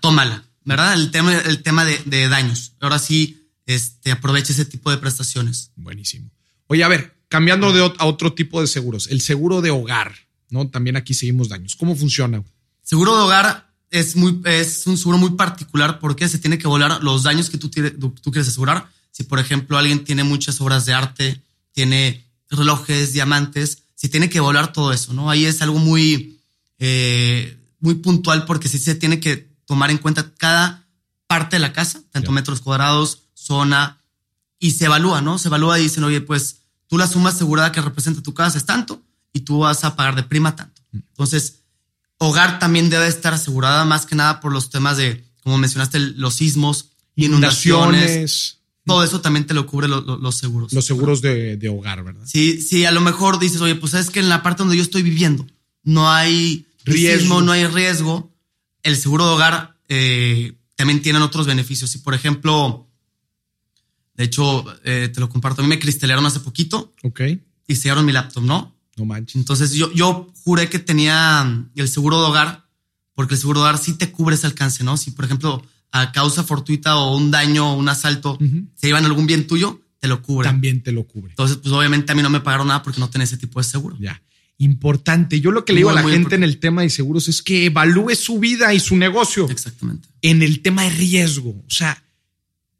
[0.00, 0.94] tómala, ¿verdad?
[0.94, 2.72] El tema, el tema de, de daños.
[2.80, 5.70] Ahora sí, este, aprovecha ese tipo de prestaciones.
[5.76, 6.30] Buenísimo.
[6.66, 10.12] Oye, a ver, Cambiando de, a otro tipo de seguros, el seguro de hogar,
[10.50, 10.68] ¿no?
[10.68, 11.76] También aquí seguimos daños.
[11.76, 12.44] ¿Cómo funciona?
[12.82, 17.02] Seguro de hogar es, muy, es un seguro muy particular porque se tiene que volar
[17.02, 18.86] los daños que tú, tú quieres asegurar.
[19.12, 21.42] Si, por ejemplo, alguien tiene muchas obras de arte,
[21.72, 25.30] tiene relojes, diamantes, se tiene que volar todo eso, ¿no?
[25.30, 26.38] Ahí es algo muy,
[26.78, 30.86] eh, muy puntual porque sí se tiene que tomar en cuenta cada
[31.26, 34.02] parte de la casa, tanto metros cuadrados, zona,
[34.58, 35.38] y se evalúa, ¿no?
[35.38, 36.61] Se evalúa y dicen, oye, pues
[36.92, 39.02] tú la suma asegurada que representa tu casa es tanto
[39.32, 40.82] y tú vas a pagar de prima tanto.
[40.92, 41.62] Entonces,
[42.18, 46.34] hogar también debe estar asegurada más que nada por los temas de, como mencionaste, los
[46.34, 48.58] sismos, inundaciones.
[48.84, 50.74] Todo eso también te lo cubre los seguros.
[50.74, 52.26] Los seguros de, hogar, ¿verdad?
[52.26, 54.82] Sí, sí, a lo mejor dices, oye, pues es que en la parte donde yo
[54.82, 55.46] estoy viviendo
[55.84, 58.30] no hay riesgo, no hay riesgo.
[58.82, 61.88] El seguro de hogar eh, también tiene otros beneficios.
[61.88, 62.86] Si, por ejemplo,
[64.22, 65.62] de hecho, eh, te lo comparto.
[65.62, 66.94] A mí me cristalearon hace poquito.
[67.02, 67.22] Ok.
[67.66, 68.72] Y sellaron mi laptop, ¿no?
[68.96, 69.34] No manches.
[69.34, 72.68] Entonces yo, yo juré que tenía mm, el seguro de hogar,
[73.14, 74.96] porque el seguro de hogar sí te cubre ese alcance, ¿no?
[74.96, 78.38] Si, por ejemplo, a causa fortuita o un daño o un asalto
[78.76, 80.46] se llevan algún bien tuyo, te lo cubre.
[80.46, 81.32] También te lo cubre.
[81.32, 83.64] Entonces, pues obviamente a mí no me pagaron nada porque no tenía ese tipo de
[83.64, 83.96] seguro.
[83.98, 84.22] Ya.
[84.58, 85.40] Importante.
[85.40, 87.42] Yo lo que le digo Muy, a la gente en el tema de seguros es
[87.42, 90.08] que evalúe su vida y su negocio Exactamente.
[90.22, 91.50] en el tema de riesgo.
[91.50, 92.01] O sea,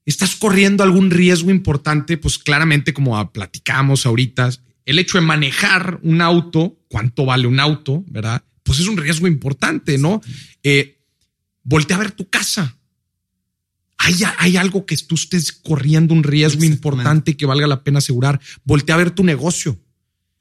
[0.04, 4.50] estás corriendo algún riesgo importante, pues claramente, como platicamos ahorita,
[4.84, 8.44] el hecho de manejar un auto, cuánto vale un auto, ¿verdad?
[8.62, 10.20] Pues es un riesgo importante, ¿no?
[10.62, 10.98] Eh,
[11.62, 12.76] voltea a ver tu casa.
[13.98, 18.40] Hay, hay algo que tú estés corriendo un riesgo importante que valga la pena asegurar.
[18.64, 19.78] Voltea a ver tu negocio.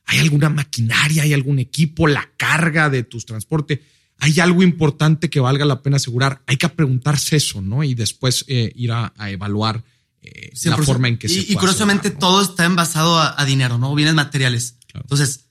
[0.06, 1.24] ¿Hay alguna maquinaria?
[1.24, 2.08] ¿Hay algún equipo?
[2.08, 3.80] ¿La carga de tus transportes?
[4.24, 6.42] ¿Hay algo importante que valga la pena asegurar?
[6.48, 7.84] Hay que preguntarse eso, ¿no?
[7.84, 9.84] Y después eh, ir a, a evaluar
[10.22, 10.84] eh, la 100%.
[10.84, 12.28] forma en que y, se Y puede curiosamente asegurar, ¿no?
[12.38, 13.94] todo está envasado a, a dinero, ¿no?
[13.96, 14.76] Bienes materiales.
[14.88, 15.06] Claro.
[15.06, 15.46] Entonces,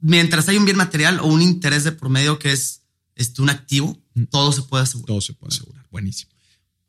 [0.00, 2.82] mientras hay un bien material o un interés de por medio que es
[3.16, 4.24] este, un activo, Mm.
[4.24, 5.06] todo se puede asegurar.
[5.06, 5.86] Todo se puede asegurar.
[5.90, 6.30] Buenísimo.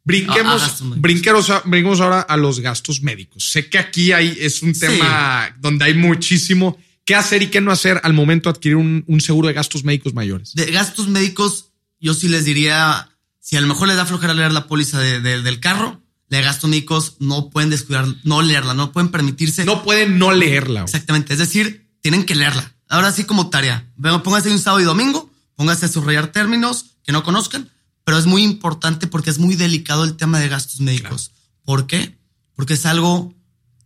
[0.04, 3.50] Brinquemos, Ah, ah, brinqueros a- brinquemos ahora a los gastos médicos.
[3.50, 4.82] Sé que aquí hay, es un Sí.
[4.82, 9.04] tema donde hay muchísimo qué hacer y qué no hacer al momento de adquirir un,
[9.08, 10.54] un seguro de gastos médicos mayores.
[10.54, 14.52] De gastos médicos, yo sí les diría, si a lo mejor les da flojera leer
[14.52, 18.92] la póliza de- de- del carro, de gastos médicos no pueden descuidar, no leerla, no
[18.92, 19.66] pueden permitirse.
[19.66, 20.82] No pueden no leerla.
[20.82, 20.86] güey.
[20.86, 22.74] Exactamente, es decir, tienen que leerla.
[22.89, 23.92] Ahora sí como tarea.
[23.98, 27.70] Venga, Pónganse un sábado y domingo, pónganse a subrayar términos que no conozcan,
[28.04, 31.32] pero es muy importante porque es muy delicado el tema de gastos médicos.
[31.63, 32.18] ¿Por qué?
[32.56, 33.34] Porque es algo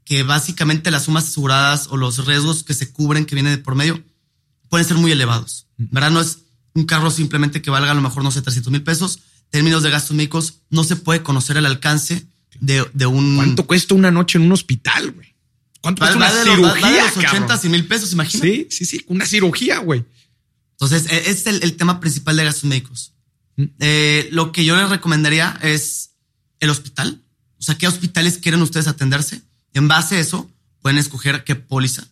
[0.08, 3.76] que básicamente las sumas aseguradas o los riesgos que se cubren que vienen de por
[3.76, 4.02] medio
[4.70, 5.68] pueden ser muy elevados.
[5.76, 6.12] ¿Verdad?
[6.12, 6.40] No es
[6.74, 9.20] un carro simplemente que valga a lo mejor, no sé, 300 mil pesos.
[9.50, 12.26] Términos de gastos médicos, no se puede conocer el alcance
[12.62, 13.36] de, de un...
[13.36, 15.36] ¿Cuánto cuesta una noche en un hospital, güey?
[15.82, 17.60] ¿Cuánto Vale, cuesta una cirugía, vale de los 80 cabrón?
[17.60, 18.48] 100 mil pesos, imagínate.
[18.48, 20.06] Sí, sí, sí, una cirugía, güey.
[20.72, 23.14] Entonces, ese es el, el tema principal de gastos médicos.
[23.58, 23.64] Mm.
[23.80, 26.12] Eh, lo que yo les recomendaría es
[26.62, 27.22] el hospital.
[27.60, 29.42] O sea, ¿qué hospitales quieren ustedes atenderse?
[29.78, 30.50] En base a eso,
[30.82, 32.08] pueden escoger qué póliza.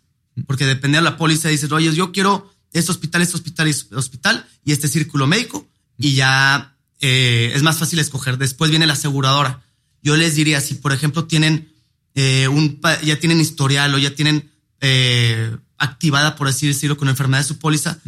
[0.45, 4.47] Porque depende de la póliza, dices, oye, yo quiero este hospital, este hospital, este hospital
[4.63, 5.67] y este círculo médico.
[5.97, 8.37] Y ya eh, es más fácil escoger.
[8.37, 9.63] Después viene la aseguradora.
[10.03, 11.73] Yo les diría, si por ejemplo tienen
[12.13, 14.51] eh, un, ya tienen historial o ya tienen
[14.81, 17.99] eh, activada, por así decirlo, con enfermedad de su póliza,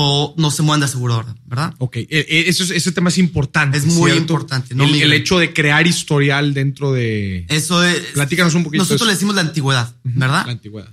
[0.00, 1.74] o no se muevan de aseguradora, ¿verdad?
[1.78, 3.78] Ok, eh, eh, eso es- ese tema es importante.
[3.78, 4.16] Es muy ¿cierto?
[4.20, 7.98] importante, no el, hecho de crear historial dentro de Eso es.
[8.14, 9.06] Platícanos un poquito Nosotros eso.
[9.06, 10.46] le decimos la antigüedad, ¿verdad?
[10.46, 10.88] la antigüedad.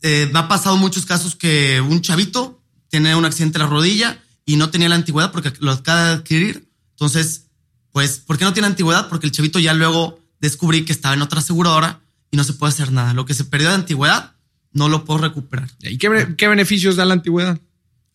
[0.00, 4.18] Eh, me ha pasado muchos casos que un chavito tiene un accidente en la rodilla
[4.46, 6.66] y no tenía la antigüedad porque lo acaba de adquirir.
[6.92, 7.48] Entonces,
[7.92, 9.10] pues, ¿por qué no tiene antigüedad?
[9.10, 12.72] Porque el chavito ya luego descubrí que estaba en otra aseguradora y no se puede
[12.72, 13.12] hacer nada.
[13.12, 14.32] Lo que se perdió de antigüedad
[14.72, 15.68] no lo puedo recuperar.
[15.82, 17.60] ¿Y qué, qué beneficios da la antigüedad?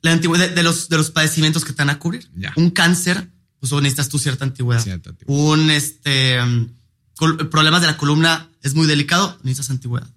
[0.01, 2.29] La antigüedad de los, de los padecimientos que te van a cubrir.
[2.35, 2.53] Ya.
[2.55, 3.29] Un cáncer,
[3.59, 4.81] pues necesitas tú cierta antigüedad.
[4.83, 5.41] Cierta antigüedad.
[5.43, 6.37] Un este
[7.15, 10.07] col- problemas de la columna es muy delicado, necesitas antigüedad.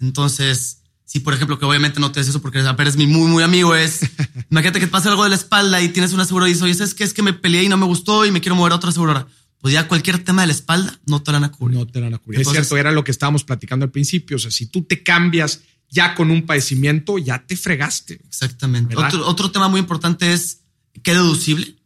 [0.00, 3.06] Entonces, si por ejemplo, que obviamente no te des eso porque a ver, es mi
[3.06, 4.00] muy, muy amigo, es
[4.50, 6.74] imagínate que te pasa algo de la espalda y tienes una aseguradora y dices, oye,
[6.74, 7.04] ¿sabes qué?
[7.04, 9.26] Es que me peleé y no me gustó y me quiero mover a otra aseguradora.
[9.60, 11.76] Pues ya cualquier tema de la espalda no te la van a cubrir.
[11.78, 12.40] No te la van a cubrir.
[12.40, 14.36] Entonces- es cierto, era lo que estábamos platicando al principio.
[14.36, 18.20] O sea, si tú te cambias ya con un padecimiento, ya te fregaste.
[18.26, 18.96] Exactamente.
[18.96, 20.60] Otro, otro tema muy importante es
[21.02, 21.76] qué deducible.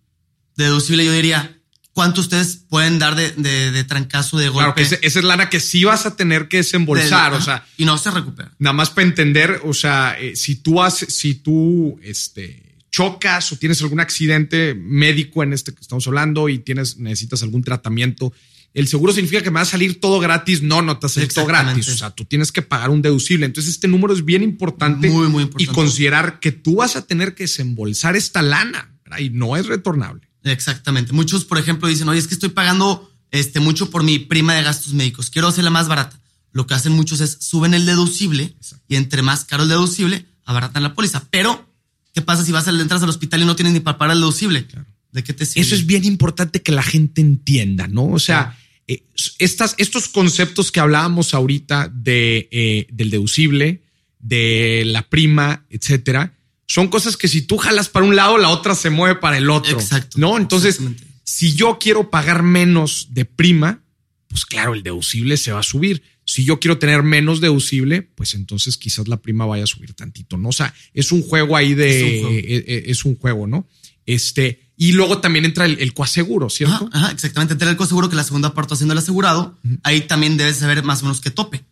[0.56, 1.56] Deducible, yo diría,
[1.92, 4.58] ¿cuánto ustedes pueden dar de, de, de trancazo de golpe?
[4.58, 7.32] Claro que ese- esa es lana que sí vas a tener que desembolsar.
[7.34, 8.52] O sea, y no se recupera.
[8.58, 13.56] nada más para entender, o sea, eh, si tú haces, si tú este, chocas o
[13.56, 18.32] tienes algún accidente médico en este que estamos hablando y tienes, necesitas algún tratamiento,
[18.74, 20.62] el seguro significa que me va a salir todo gratis.
[20.62, 21.88] No, no te va a salir todo gratis.
[21.88, 23.44] O sea, tú tienes que pagar un deducible.
[23.44, 25.10] Entonces, este número es bien importante.
[25.10, 25.70] Muy, muy importante.
[25.70, 29.18] Y considerar que tú vas a tener que desembolsar esta lana ¿verdad?
[29.18, 30.26] y no es retornable.
[30.44, 31.12] Exactamente.
[31.12, 34.62] Muchos, por ejemplo, dicen, oye, es que estoy pagando este, mucho por mi prima de
[34.62, 35.28] gastos médicos.
[35.28, 36.18] Quiero hacerla más barata.
[36.52, 38.84] Lo que hacen muchos es suben el deducible Exacto.
[38.88, 41.26] y entre más caro el deducible, abaratan la póliza.
[41.30, 41.66] Pero,
[42.14, 44.20] ¿qué pasa si vas a entras al hospital y no tienes ni para pagar el
[44.20, 44.66] deducible?
[45.12, 45.66] ¿De qué te sirve?
[45.66, 48.06] Eso es bien importante que la gente entienda, ¿no?
[48.06, 48.58] O sea,
[48.92, 49.04] eh,
[49.38, 53.82] estas, estos conceptos que hablábamos ahorita de, eh, del deducible,
[54.18, 58.74] de la prima, etcétera, son cosas que si tú jalas para un lado, la otra
[58.74, 59.78] se mueve para el otro.
[59.78, 60.18] Exacto.
[60.18, 60.80] No, entonces,
[61.24, 63.84] si yo quiero pagar menos de prima,
[64.28, 66.02] pues claro, el deducible se va a subir.
[66.24, 70.38] Si yo quiero tener menos deducible, pues entonces quizás la prima vaya a subir tantito,
[70.38, 70.50] ¿no?
[70.50, 72.38] O sea, es un juego ahí de, Es un juego.
[72.46, 73.68] eh, es un juego, ¿no?
[74.06, 76.88] Este, y luego también entra el, el coaseguro, ¿cierto?
[76.92, 77.54] Ajá, ajá, exactamente.
[77.56, 81.04] Tener el seguro que la segunda aportación del asegurado, ahí también debes saber más o
[81.04, 81.64] menos qué tope.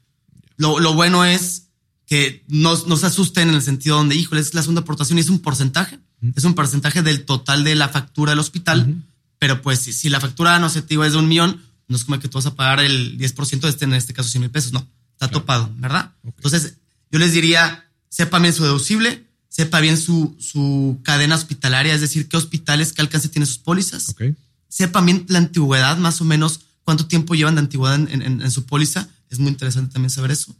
[0.56, 1.68] Lo, lo bueno es
[2.06, 5.22] que no, no se asusten en el sentido donde, híjole, es la segunda aportación y
[5.22, 5.98] es un porcentaje.
[6.34, 9.02] Es un porcentaje del total de la factura del hospital.
[9.38, 12.04] Pero pues si, si la factura, no sé, digo, es de un millón, no es
[12.04, 14.50] como que tú vas a pagar el 10% de este, en este caso 100 mil
[14.50, 14.72] pesos.
[14.72, 16.12] No, está topado, ¿verdad?
[16.24, 16.76] Entonces,
[17.10, 22.26] yo les diría, sepan bien su deducible, sepa bien su, su cadena hospitalaria, es decir,
[22.28, 24.08] qué hospitales, qué alcance tiene sus pólizas.
[24.08, 24.22] Ok.
[24.68, 28.50] Sepan bien la antigüedad, más o menos cuánto tiempo llevan de antigüedad en, en- en
[28.50, 29.08] su póliza.
[29.28, 30.56] Es muy interesante también saber eso.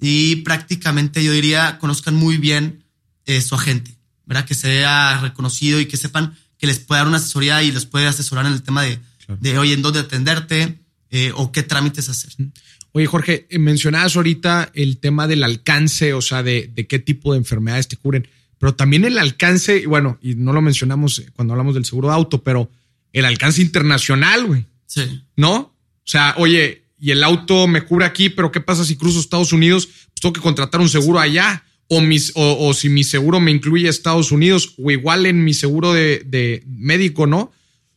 [0.00, 2.84] Y prácticamente yo diría, conozcan muy bien
[3.26, 4.44] eh, su agente, ¿verdad?
[4.44, 8.06] Que sea reconocido y que sepan que les puede dar una asesoría y les puede
[8.06, 9.40] asesorar en el tema de, Claro.
[9.40, 10.80] de oye, en dónde atenderte
[11.10, 12.32] eh, o qué trámites hacer.
[12.96, 17.32] Oye, Jorge, eh, mencionabas ahorita el tema del alcance, o sea, de, de qué tipo
[17.32, 18.28] de enfermedades te cubren,
[18.58, 22.08] pero también el alcance, y bueno, y no lo mencionamos eh, cuando hablamos del seguro
[22.08, 22.70] de auto, pero
[23.12, 25.22] el alcance internacional, güey, Sí.
[25.36, 25.56] ¿no?
[25.56, 25.72] O
[26.04, 29.86] sea, oye, y el auto me cubre aquí, pero ¿qué pasa si cruzo Estados Unidos?
[29.86, 31.64] Pues tengo que contratar un seguro allá.
[31.88, 35.52] O, mis, o, o si mi seguro me incluye Estados Unidos, o igual en mi
[35.52, 37.52] seguro de, de médico, ¿no?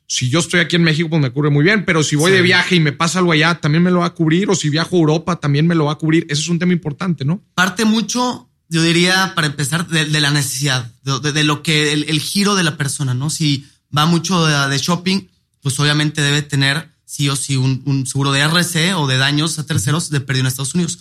[0.10, 2.38] Si yo estoy aquí en México, pues me cubre muy bien, pero si voy Sí.
[2.38, 4.70] de viaje y me pasa algo allá, también me lo va a cubrir, o si
[4.70, 6.26] viajo a Europa, también me lo va a cubrir.
[6.30, 7.44] Ese es un tema importante, ¿no?
[7.56, 11.92] Parte mucho, yo diría, para empezar, de, de la necesidad, de, de- de lo que
[11.92, 13.30] el, el giro de la persona, ¿no?
[13.30, 15.28] Si va mucho de, shopping,
[15.62, 19.60] pues obviamente debe tener sí o sí un, un seguro de RC o de daños
[19.60, 21.00] a terceros de pérdida en Estados Unidos.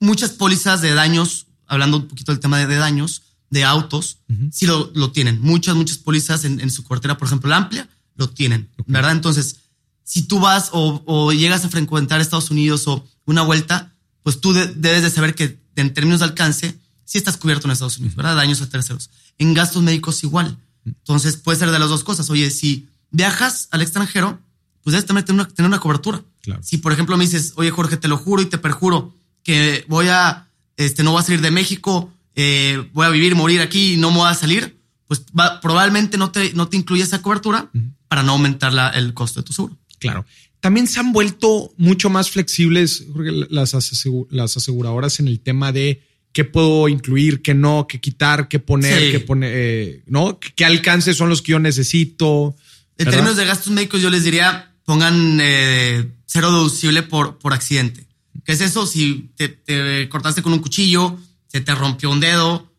[0.00, 4.18] Muchas pólizas de daños, hablando un poquito del tema de, de daños, de autos,
[4.50, 5.40] sí lo, lo tienen.
[5.40, 9.12] Muchas, muchas pólizas en, en su cartera, por ejemplo, la amplia, lo tienen, ¿verdad?
[9.12, 9.56] Entonces,
[10.04, 13.92] si tú vas o, o llegas a frecuentar Estados Unidos o una vuelta,
[14.22, 17.72] pues tú de- debes de saber que en términos de alcance, sí estás cubierto en
[17.72, 18.36] Estados Unidos, ¿verdad?
[18.36, 19.10] Daños a terceros.
[19.38, 20.56] En gastos médicos igual.
[20.84, 22.28] Entonces puede ser de las dos cosas.
[22.30, 24.38] Oye, si viajas al extranjero,
[24.82, 26.22] pues debes también tener una, tener una cobertura.
[26.42, 26.62] Claro.
[26.62, 30.08] Si por ejemplo me dices, oye Jorge, te lo juro y te perjuro que voy
[30.08, 33.96] a, este, no voy a salir de México, eh, voy a vivir, morir aquí y
[33.96, 37.70] no me voy a salir, pues va- probablemente no te, no te incluye esa cobertura
[38.14, 39.76] para no aumentar la- el costo de tu seguro.
[39.98, 40.24] Claro.
[40.60, 43.06] También se han vuelto mucho más flexibles
[43.50, 46.00] las, asegu- las aseguradoras en el tema de
[46.32, 49.10] qué puedo incluir, qué no, qué quitar, qué poner, Sí.
[49.10, 50.38] qué poner, eh, ¿no?
[50.38, 52.54] ¿Qué alcances son los que yo necesito?
[52.98, 53.12] En ¿verdad?
[53.18, 58.06] términos de gastos médicos, yo les diría pongan eh, cero deducible por, por accidente.
[58.44, 58.86] ¿Qué es eso?
[58.86, 62.70] Si te, te cortaste con un cuchillo, se te rompió un dedo,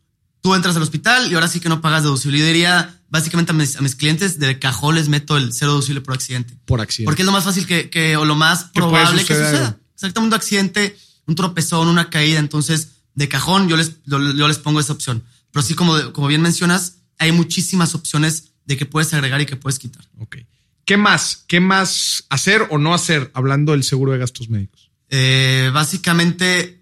[0.46, 2.38] tú entras al hospital y ahora sí que no pagas deducible.
[2.38, 6.02] Yo diría básicamente a mis, a mis clientes de cajón les meto el cero deducible
[6.02, 6.56] por accidente.
[6.66, 7.08] Por accidente.
[7.08, 9.76] Porque es lo más fácil que, que- o lo más probable que suceda.
[9.96, 12.38] Exactamente, un accidente, un tropezón, una caída.
[12.38, 15.24] Entonces, de cajón, yo les, yo, yo les pongo esa opción.
[15.50, 19.56] Pero sí, como, como bien mencionas, hay muchísimas opciones de que puedes agregar y que
[19.56, 20.08] puedes quitar.
[20.20, 20.36] Ok.
[20.84, 21.42] ¿Qué más?
[21.48, 24.92] ¿Qué más hacer o no hacer hablando del seguro de gastos médicos?
[25.10, 26.75] Eh, básicamente,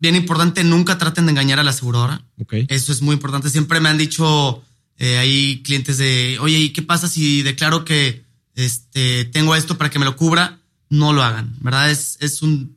[0.00, 2.24] bien importante, nunca traten de engañar a la aseguradora.
[2.38, 2.54] Ok.
[2.68, 3.50] Eso es muy importante.
[3.50, 4.62] Siempre me han dicho
[4.98, 8.24] eh, hay clientes de, oye, ¿y qué pasa si declaro que
[8.54, 10.58] este, tengo esto para que me lo cubra?
[10.88, 11.90] No lo hagan, ¿verdad?
[11.90, 12.76] Es, es un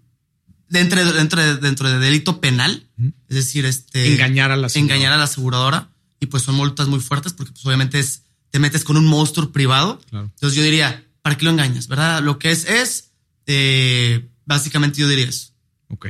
[0.69, 2.85] dentro, de- dentro, de- dentro de delito penal,
[3.29, 4.95] es decir, este Engañar a la aseguradora.
[4.95, 8.21] engañar a la aseguradora y pues son multas muy fuertes porque pues obviamente es
[8.51, 9.99] te metes con un monstruo privado.
[10.09, 10.29] Claro.
[10.33, 11.87] Entonces yo diría, ¿para qué lo engañas?
[11.87, 12.21] ¿Verdad?
[12.21, 13.09] Lo que es es
[13.47, 15.47] eh, básicamente yo diría eso.
[15.89, 16.07] Ok.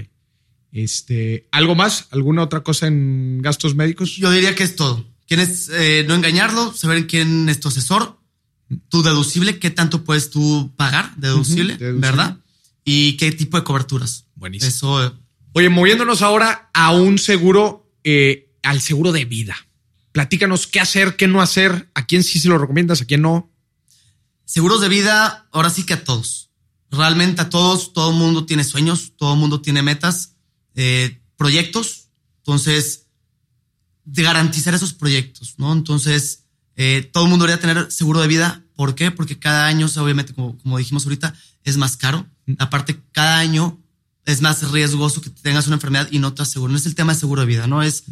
[0.74, 2.08] Este, ¿algo más?
[2.10, 4.16] ¿Alguna otra cosa en gastos médicos?
[4.16, 5.06] Yo diría que es todo.
[5.28, 8.20] Quieres eh, no engañarlo, saber quién es tu asesor,
[8.90, 11.78] tu deducible, qué tanto puedes tú pagar de deducible.
[11.78, 12.40] ¿verdad?
[12.84, 14.26] Y qué tipo de coberturas.
[14.36, 14.68] Buenísimo.
[14.68, 15.12] Eso, eh,
[15.54, 19.56] Oye, moviéndonos ahora a un seguro, eh, al seguro de vida.
[20.12, 23.52] Platícanos qué hacer, qué no hacer, a quién sí se lo recomiendas, a quién no.
[24.46, 26.50] seguros de vida, ahora sí que a todos.
[26.90, 30.33] Realmente a todos, todo el mundo tiene sueños, todo el mundo tiene metas,
[30.76, 32.10] eh, proyectos.
[32.40, 33.08] Entonces,
[34.06, 35.72] de garantizar esos proyectos, ¿no?
[35.72, 36.44] Entonces,
[36.76, 38.64] eh, todo el mundo debería tener seguro de vida.
[38.76, 39.12] ¿Por qué?
[39.12, 42.26] Porque cada año, obviamente, como, como dijimos ahorita, es más caro.
[42.60, 43.80] Aparte, cada año
[44.26, 46.74] es más riesgoso que tengas una enfermedad y no te aseguren.
[46.74, 47.84] No es el tema de seguro de vida, ¿no?
[47.84, 48.04] Es,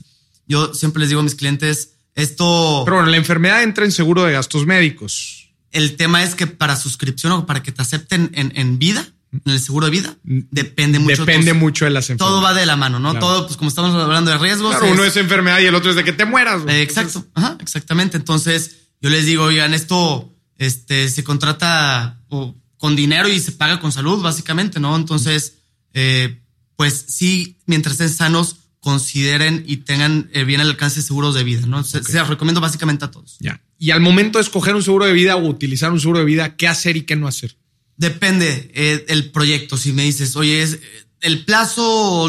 [0.48, 2.84] yo siempre les digo a mis clientes, esto...
[2.86, 5.54] Pero bueno, la enfermedad entra en seguro de gastos médicos.
[5.72, 9.08] El tema es que para suscripción o para que te acepten en, en vida,
[9.46, 11.26] el seguro de vida, depende mucho.
[11.26, 12.32] Depende mucho de las enfermedades.
[12.40, 13.12] Todo va de la mano, ¿no?
[13.12, 13.26] Claro.
[13.26, 14.72] Todo, pues como estamos hablando de riesgos.
[14.72, 16.62] Claro, es- uno es enfermedad y el otro es de que te mueras.
[16.68, 18.18] eh, exacto, Ajá, exactamente.
[18.18, 23.80] Entonces, yo les digo, oigan, esto este, se contrata o, con dinero y se paga
[23.80, 24.96] con salud, básicamente, ¿no?
[24.96, 25.60] Entonces,
[25.94, 26.42] eh,
[26.76, 31.44] pues sí, mientras estén sanos, consideren y tengan eh, bien el alcance de seguros de
[31.44, 31.84] vida, ¿no?
[31.84, 33.38] Se, se los recomiendo básicamente a todos.
[33.40, 33.62] Ya.
[33.78, 36.56] Y al momento de escoger un seguro de vida o utilizar un seguro de vida,
[36.56, 37.56] ¿qué hacer y qué no hacer?
[38.02, 39.78] Depende eh, el proyecto.
[39.78, 40.82] Si me dices, oye, es eh,
[41.20, 42.28] el plazo,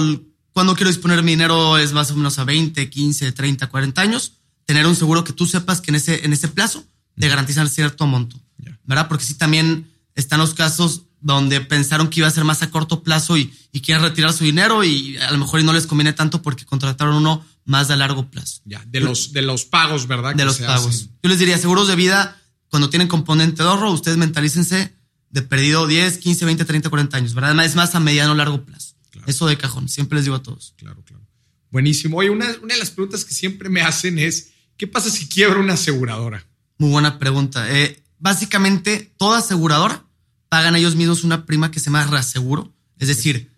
[0.52, 4.34] cuando quiero disponer mi dinero es más o menos a 20, 15, 30, 40 años,
[4.66, 6.84] tener un seguro que tú sepas que en ese, en ese plazo
[7.18, 8.38] te garantizan cierto monto.
[8.84, 9.08] ¿verdad?
[9.08, 13.02] Porque sí también están los casos donde pensaron que iba a ser más a corto
[13.02, 16.42] plazo y, y quieren retirar su dinero y a lo mejor no les conviene tanto
[16.42, 18.60] porque contrataron uno más a largo plazo.
[18.66, 20.32] Ya, de los, de los pagos, ¿verdad?
[20.32, 20.86] De que los pagos.
[20.86, 21.16] hacen.
[21.22, 22.36] Yo les diría, seguros de vida,
[22.68, 25.00] cuando tienen componente de ahorro, ustedes mentalícense
[25.32, 27.64] de perdido 10, 15, 20, 30, 40 años, ¿verdad?
[27.64, 28.94] Es más a mediano o largo plazo.
[29.10, 29.26] Claro.
[29.28, 30.74] Eso de cajón, siempre les digo a todos.
[30.76, 31.22] Claro, claro.
[31.70, 32.18] Buenísimo.
[32.18, 35.58] Oye, una, una de las preguntas que siempre me hacen es, ¿qué pasa si quiebra
[35.58, 36.46] una aseguradora?
[36.78, 37.66] Muy buena pregunta.
[37.70, 40.04] Eh, básicamente, toda aseguradora
[40.48, 42.72] pagan ellos mismos una prima que se llama reaseguro.
[42.98, 43.50] Es decir,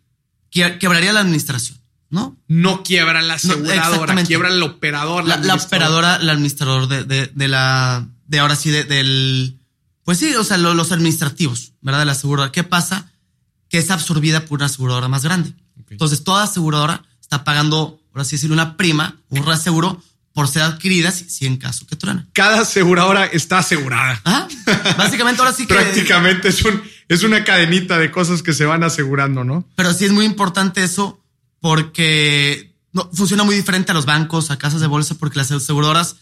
[0.51, 1.79] que- quebraría la administración,
[2.11, 2.37] ¿no?
[2.47, 4.29] No quiebra la aseguradora, exactamente.
[4.29, 5.25] quiebra el operador.
[5.25, 5.67] La, la administrador.
[5.67, 9.59] operadora, el administrador de, de, de la, de ahora sí, de- del,
[10.05, 12.01] pues sí, o sea, lo- los administrativos, ¿verdad?
[12.01, 12.53] De la aseguradora.
[12.53, 13.11] ¿Qué pasa?
[13.69, 15.55] Que es absorbida por una aseguradora más grande.
[15.91, 20.03] Entonces, toda aseguradora está pagando, por así decirlo, una prima, un reaseguro
[20.33, 22.27] por ser adquirida si, si en caso que truena.
[22.33, 24.21] Cada aseguradora está asegurada.
[24.25, 24.49] Ah,
[24.99, 25.75] básicamente ahora sí que.
[25.75, 29.65] Prácticamente es, un, es una cadenita de cosas que se van asegurando, ¿no?
[29.77, 31.21] Pero sí es muy importante eso
[31.61, 36.17] porque no, funciona muy diferente a los bancos, a casas de bolsa, porque las aseguradoras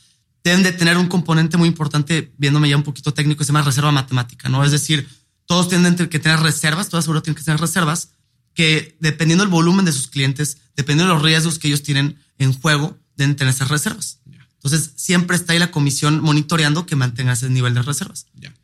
[0.45, 3.93] deben de tener un componente muy importante, viéndome ya un poquito técnico, se llama reserva
[3.93, 4.65] matemática, ¿no?
[4.65, 5.09] Es decir,
[5.47, 8.11] todos tienen que tener reservas, toda aseguradora tiene que tener reservas
[8.55, 12.53] que dependiendo del volumen de sus clientes, dependiendo de los riesgos que ellos tienen en
[12.53, 14.21] juego, deben tener esas reservas.
[14.55, 18.27] Entonces, siempre está ahí la comisión monitoreando que mantenga ese nivel de reservas.
[18.35, 18.55] Ya.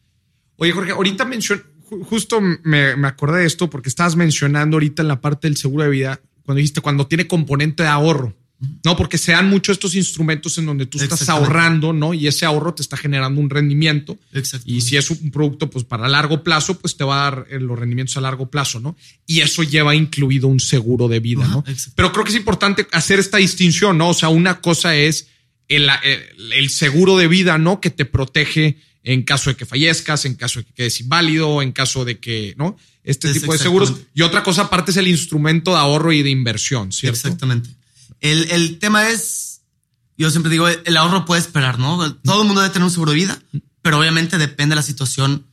[0.56, 1.62] Oye, Jorge, ahorita mencioné,
[2.08, 5.84] justo me, me acordé de esto porque estabas mencionando ahorita en la parte del seguro
[5.84, 8.36] de vida, cuando dijiste cuando tiene componente de ahorro,
[8.84, 8.96] ¿no?
[8.96, 12.12] Porque se dan mucho estos instrumentos en donde tú estás ahorrando, ¿no?
[12.14, 14.18] Y ese ahorro te está generando un rendimiento.
[14.32, 14.64] Exacto.
[14.68, 17.60] Y si es un producto, pues para largo plazo, pues te va a dar eh,
[17.60, 18.96] los rendimientos a largo plazo, ¿no?
[19.26, 21.64] Y eso lleva incluido un seguro de vida, Ajá, ¿no?
[21.68, 21.92] exacto.
[21.96, 24.08] Pero creo que es importante hacer esta distinción, ¿no?
[24.08, 25.28] O sea, una cosa es
[25.68, 27.80] el, el- el seguro de vida, ¿no?
[27.80, 31.72] Que te protege en caso de que fallezcas, en caso de que quedes inválido, en
[31.72, 32.76] caso de que, ¿no?
[33.04, 33.94] Este Es tipo de seguros.
[34.14, 37.16] Y otra cosa aparte es el instrumento de ahorro y de inversión, ¿cierto?
[37.18, 37.70] Exactamente.
[38.20, 39.62] El, el tema es,
[40.16, 42.14] yo siempre digo, el ahorro puede esperar, ¿no?
[42.16, 43.42] Todo el mundo debe tener un seguro de vida,
[43.82, 45.46] pero obviamente depende de la situación,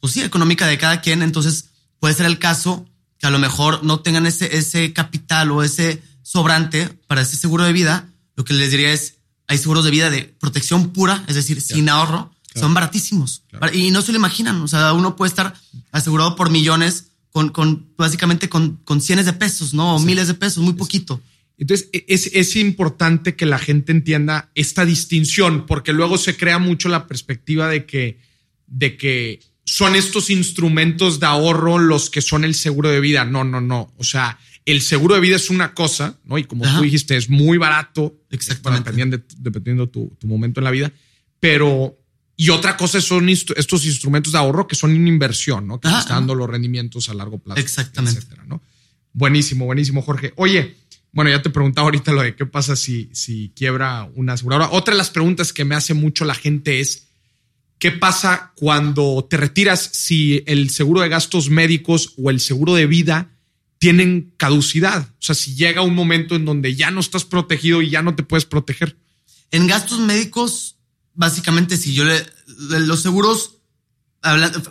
[0.00, 1.22] pues sí, económica de cada quien.
[1.22, 1.66] Entonces
[1.98, 2.86] puede ser el caso
[3.18, 7.64] que a lo mejor no tengan ese, ese capital o ese sobrante para ese seguro
[7.64, 8.08] de vida.
[8.36, 11.88] Lo que les diría es, hay seguros de vida de protección pura, es decir, sin
[11.88, 13.42] ahorro, son baratísimos.
[13.48, 13.74] Claro.
[13.74, 14.60] Y no se lo imaginan.
[14.60, 15.54] O sea, uno puede estar
[15.90, 19.96] asegurado por millones con, con básicamente con, con cienes de pesos, ¿no?
[19.96, 21.20] O miles de pesos, muy poquito.
[21.62, 26.58] Entonces, e- es, es importante que la gente entienda esta distinción, porque luego se crea
[26.58, 28.18] mucho la perspectiva de que,
[28.66, 33.24] de que son estos instrumentos de ahorro los que son el seguro de vida.
[33.24, 33.92] No, no, no.
[33.96, 36.36] O sea, el seguro de vida es una cosa, ¿no?
[36.36, 36.78] Y como Ajá.
[36.78, 38.90] tú dijiste, es muy barato, Exactamente.
[38.90, 40.92] dependiendo, de- dependiendo tu, tu momento en la vida,
[41.38, 41.96] pero...
[42.34, 45.78] Y otra cosa son estos instrumentos de ahorro que son una inversión, ¿no?
[45.78, 47.60] Que te Ajá, está dando los rendimientos a largo plazo.
[47.60, 48.18] Exactamente.
[48.18, 48.60] etcétera, ¿no?
[49.12, 50.32] Buenísimo, buenísimo, Jorge.
[50.36, 50.74] Oye,
[51.12, 54.70] bueno, ya te preguntaba ahorita lo de qué pasa si, si quiebra una aseguradora.
[54.72, 57.08] Otra de las preguntas que me hace mucho la gente es,
[57.78, 62.86] ¿qué pasa cuando te retiras si el seguro de gastos médicos o el seguro de
[62.86, 63.28] vida
[63.78, 65.02] tienen caducidad?
[65.02, 68.14] O sea, si llega un momento en donde ya no estás protegido y ya no
[68.14, 68.96] te puedes proteger.
[69.50, 70.76] En gastos médicos,
[71.12, 72.24] básicamente, si yo le,
[72.86, 73.58] los seguros,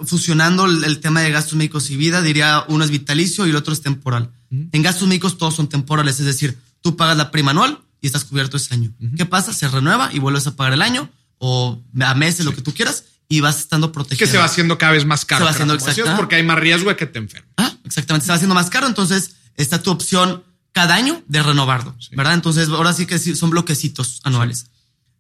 [0.06, 3.74] fusionando el tema de gastos médicos y vida, diría uno es vitalicio y el otro
[3.74, 4.32] es temporal.
[4.52, 8.26] En gastos médicos todos son temporales, es decir, tú pagas la prima anual y estás
[8.26, 8.92] cubierto ese año.
[9.16, 9.54] ¿Qué pasa?
[9.54, 13.06] Se renueva y vuelves a pagar el año o a meses, lo que tú quieras,
[13.30, 14.26] y vas estando protegido.
[14.26, 15.40] Que se va haciendo cada vez más caro.
[15.40, 16.16] Se va haciendo exacto.
[16.18, 17.50] Porque hay más riesgo de que te enfermes.
[17.58, 20.44] Ah, exactamente, se va haciendo más caro, entonces está tu opción
[20.74, 22.34] cada año de renovarlo, ¿verdad?
[22.34, 24.68] Entonces ahora sí que sí, son bloquecitos anuales.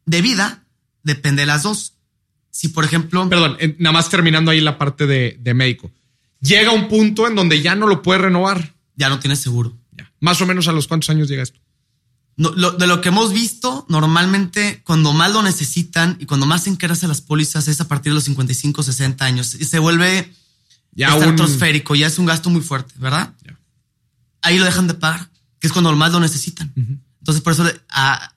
[0.05, 0.63] De vida,
[1.03, 1.93] depende de las dos.
[2.49, 5.89] Si, por ejemplo, Perdón, nada más terminando ahí la parte de, de médico.
[6.41, 8.73] Llega un punto en donde ya no lo puedes renovar.
[9.02, 9.76] Ya no tienes seguro.
[9.97, 10.12] Ya.
[10.20, 11.60] Más o menos a los cuántos años llega esto.
[12.38, 16.64] No, lo- de lo que hemos visto, normalmente cuando más lo necesitan y cuando más
[16.64, 19.56] se encarecen las pólizas es a partir de los 55, 60 años.
[19.56, 20.32] Y se vuelve
[20.93, 23.34] Ya un- estratosférico, ya es un gasto muy fuerte, ¿verdad?
[23.45, 23.60] Ya.
[24.43, 25.30] Ahí lo dejan de pagar,
[25.60, 26.72] que es cuando más lo necesitan.
[27.20, 28.34] Entonces, por eso, a-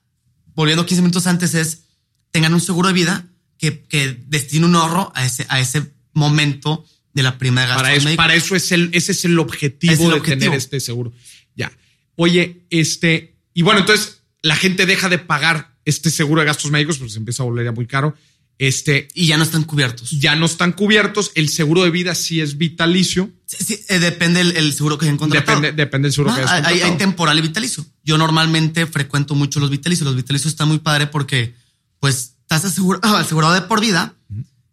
[0.55, 1.83] volviendo 15 minutos antes, es
[2.31, 3.25] tengan un seguro de vida
[3.57, 6.85] que, que destine un ahorro a ese, a ese momento
[7.15, 8.23] de la prima de gastos Para eso, médicos.
[8.23, 10.39] para eso es el, ese es el objetivo Es el de objetivo.
[10.51, 11.11] tener este seguro.
[11.55, 11.71] Ya.
[12.15, 16.97] Oye, este, y bueno, entonces la gente deja de pagar este seguro de gastos médicos,
[16.99, 18.15] pues se empieza a volver ya muy caro.
[18.57, 20.11] Este, Y ya no están cubiertos.
[20.11, 21.31] ya no están cubiertos.
[21.35, 23.29] El seguro de vida sí es vitalicio.
[23.45, 25.59] Sí, sí, eh, depende el, el seguro que hayan contratado.
[25.59, 27.85] Depende, depende del seguro que hay, temporal y vitalicio.
[28.03, 30.05] Yo normalmente frecuento mucho los vitalicios.
[30.05, 31.53] Los vitalicios están muy padre porque,
[31.99, 34.15] pues, estás asegura- asegurado de por vida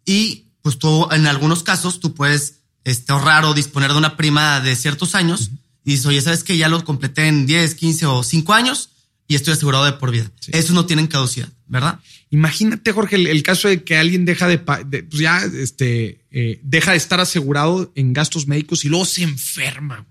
[0.05, 4.59] y, pues, tú, en algunos casos, tú puedes este, ahorrar o disponer de una prima
[4.61, 5.51] de ciertos años
[5.85, 8.89] y dices, oye, ¿sabes que Ya lo completé en 10, 15 o 5 años
[9.27, 10.31] y estoy asegurado de por vida.
[10.47, 11.99] Esos no tienen caducidad, ¿verdad?
[12.29, 16.97] Imagínate, Jorge, el, caso de que alguien deja de, pues ya este, eh, deja de
[16.97, 20.05] estar asegurado en gastos médicos y luego se enferma.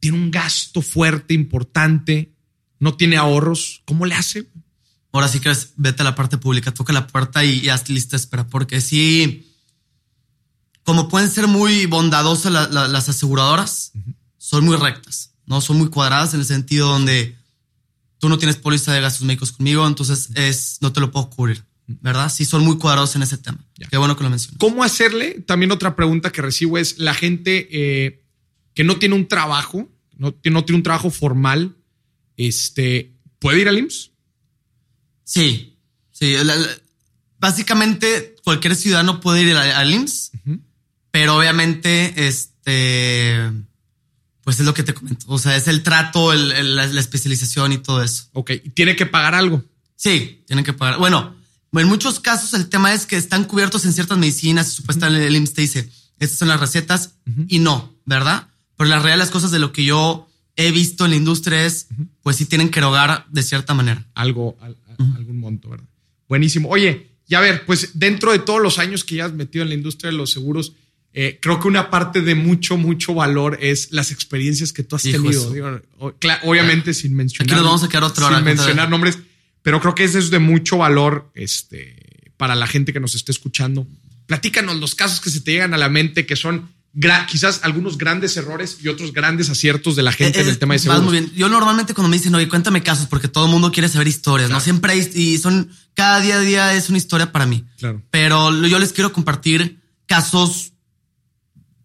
[0.00, 2.32] Tiene un gasto fuerte, importante,
[2.78, 3.82] no tiene ahorros.
[3.84, 4.46] ¿Cómo le hace?
[5.12, 8.46] Ahora sí que vete a la parte pública, toca la puerta y, haz lista espera,
[8.46, 9.52] porque sí,
[10.84, 13.92] como pueden ser muy bondadosas las aseguradoras,
[14.38, 15.60] son muy rectas, ¿no?
[15.60, 17.36] Son muy cuadradas en el sentido donde
[18.18, 21.62] tú no tienes póliza de gastos médicos conmigo, entonces es, no te lo puedo cubrir.
[21.86, 22.32] ¿Verdad?
[22.32, 23.58] Sí, son muy cuadrados en ese tema.
[23.90, 24.58] Qué bueno que lo mencionas.
[24.58, 25.42] ¿Cómo hacerle?
[25.46, 28.22] También otra pregunta que recibo es la gente eh,
[28.74, 31.76] que no tiene un trabajo, no, no tiene un trabajo formal,
[32.36, 34.11] este, ¿puede ir al IMSS?
[35.32, 35.78] Sí,
[36.10, 36.36] sí.
[37.38, 40.32] básicamente cualquier ciudadano puede ir al, IMSS,
[41.10, 43.50] pero obviamente, este,
[44.44, 45.24] pues es lo que te comento.
[45.28, 48.24] O sea, es el trato, la, especialización y todo eso.
[48.34, 48.50] Ok.
[48.74, 49.64] ¿Tiene que pagar algo?
[49.96, 50.98] Sí, tienen que pagar.
[50.98, 51.34] Bueno,
[51.72, 55.34] en muchos casos el tema es que están cubiertos en ciertas medicinas y supuestamente el
[55.34, 57.12] IMSS te dice, estas son las recetas
[57.48, 58.48] y no, ¿verdad?
[58.76, 61.86] Pero la realidad las cosas de lo que yo he visto en la industria es,
[62.22, 64.06] pues sí tienen que erogar de cierta manera.
[64.14, 64.58] Algo,
[65.16, 65.88] algún monto, ¿verdad?
[66.28, 66.68] Buenísimo.
[66.68, 69.74] Oye, ya ver, pues dentro de todos los años que ya has metido en la
[69.74, 70.74] industria de los seguros,
[71.14, 75.02] eh, creo que una parte de mucho, mucho valor es las experiencias que tú has
[75.02, 75.82] tenido.
[76.42, 77.54] obviamente sin mencionar.
[77.54, 79.18] Aquí vamos a quedar otra Sin mencionar nombres,
[79.62, 83.30] pero creo que eso es de mucho valor este, para la gente que nos esté
[83.30, 83.86] escuchando.
[84.26, 86.70] Platícanos los casos que se te llegan a la mente que son
[87.28, 90.80] quizás algunos grandes errores y otros grandes aciertos de la gente en el tema de
[90.80, 91.04] seguros.
[91.04, 91.32] Muy bien.
[91.34, 94.50] Yo normalmente cuando me dicen, oye, cuéntame casos, porque todo el mundo quiere saber historias,
[94.50, 94.60] ¿no?
[94.60, 97.64] Siempre hay, y son, cada día a día es una historia para mí.
[97.78, 98.02] Claro.
[98.10, 100.72] Pero yo les quiero compartir casos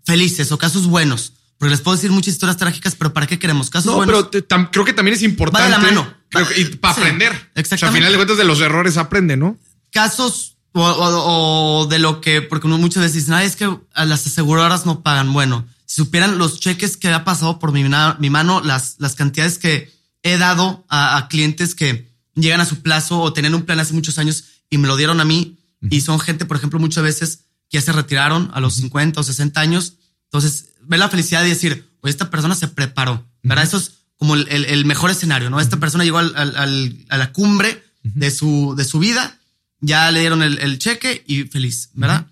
[0.05, 1.33] felices o casos buenos.
[1.57, 4.27] Porque les puedo decir muchas historias trágicas, pero ¿para qué queremos casos buenos?
[4.31, 5.69] pero creo que también es importante.
[5.69, 6.13] la mano.
[6.55, 7.31] y para aprender.
[7.55, 7.75] Exactamente.
[7.75, 9.57] O sea, al final de cuentas de los errores aprende, ¿no?
[9.91, 15.01] Casos o, de lo que, porque muchas veces dicen, Ay, es que las aseguradoras no
[15.01, 15.33] pagan.
[15.33, 19.57] Bueno, si supieran los cheques que ha pasado por mi, mi mano, las, las cantidades
[19.57, 19.91] que
[20.23, 24.17] he dado a, clientes que llegan a su plazo o tenían un plan hace muchos
[24.19, 25.57] años y me lo dieron a mí.
[25.89, 29.23] Y son gente, por ejemplo, muchas veces que ya se retiraron a los 50 o
[29.23, 29.93] 60 años.
[30.25, 33.63] Entonces, ve la felicidad de decir, oye, esta persona se preparó, ¿verdad?
[33.63, 35.59] Eso es como el, mejor escenario, ¿no?
[35.59, 39.36] Esta persona llegó al, a la cumbre de, su, de su vida,
[39.79, 42.27] ya le dieron el, cheque y feliz, ¿verdad?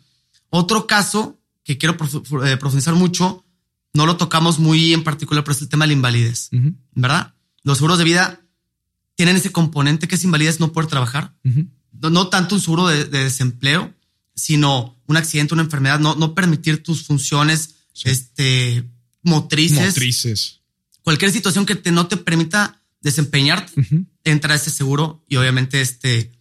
[0.50, 3.46] Otro caso que quiero eh, profundizar mucho,
[3.94, 6.50] no lo tocamos muy en particular, pero es el tema de la invalidez,
[6.94, 7.34] ¿verdad?
[7.64, 8.42] Los seguros de vida
[9.16, 11.36] tienen ese componente que es invalidez no poder trabajar.
[11.92, 13.94] no, tanto un seguro de desempleo,
[14.36, 18.84] sino un accidente, una enfermedad, no, no permitir tus funciones este,
[19.24, 19.88] motrices.
[19.88, 20.62] Motrices.
[21.02, 23.74] Cualquier situación que te, no te permita desempeñarte,
[24.24, 26.32] entra ese seguro y obviamente este,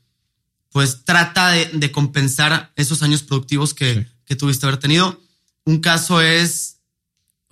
[0.74, 5.22] pues trata de, compensar esos años productivos que, tuviste haber tenido.
[5.64, 6.80] Un caso es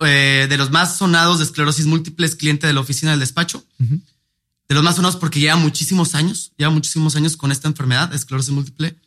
[0.01, 3.65] eh, de los más sonados de esclerosis múltiple, es cliente de la oficina del despacho.
[3.79, 8.53] De los más sonados porque lleva muchísimos años, lleva muchísimos años con esta enfermedad, esclerosis
[8.53, 8.99] múltiple.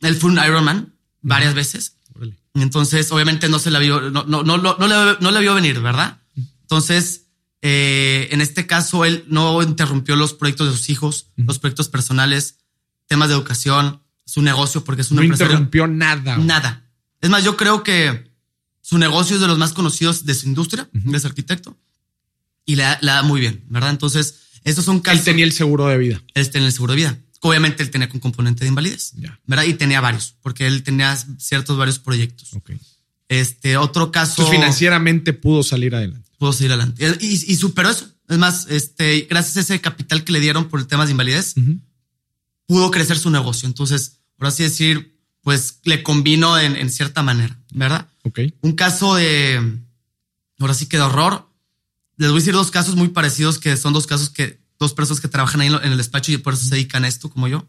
[0.00, 1.94] Él fue un Ironman varias veces.
[2.54, 6.18] Entonces, obviamente no se la vio, no, no, no, no, la, no vio venir, ¿verdad?
[6.62, 7.26] Entonces,
[7.60, 12.56] eh, en este caso, él no interrumpió los proyectos de sus hijos, los proyectos personales,
[13.12, 16.38] temas de educación, su negocio, porque es un No interrumpió nada.
[16.38, 16.88] Nada.
[17.20, 18.32] Es más, yo creo que
[18.80, 21.76] su negocio es de los más conocidos de su industria, es arquitecto,
[22.64, 23.90] y le da muy bien, ¿verdad?
[23.90, 25.20] Entonces, estos son casos.
[25.20, 26.22] Él tenía el seguro de vida.
[26.34, 29.12] Él tenía el seguro de vida obviamente él tenía un componente de invalidez,
[29.46, 29.64] ¿verdad?
[29.64, 32.54] Y tenía varios, porque él tenía ciertos varios proyectos.
[32.54, 32.72] Ok.
[33.28, 34.46] Este, otro caso.
[34.48, 36.30] financieramente pudo salir adelante.
[36.38, 37.18] Pudo salir adelante.
[37.20, 38.08] Y, superó eso.
[38.28, 41.54] Es más, este, gracias a ese capital que le dieron por el tema de invalidez,
[42.72, 43.66] pudo crecer su negocio.
[43.66, 48.08] Entonces, por así decir, pues le combinó en, cierta manera, ¿verdad?
[48.22, 48.40] Ok.
[48.62, 49.78] Un caso de,
[50.58, 51.50] ahora sí que de horror.
[52.16, 55.20] Les voy a decir dos casos muy parecidos que son dos casos que dos personas
[55.20, 57.68] que trabajan ahí en el despacho y por eso se dedican a esto, como yo,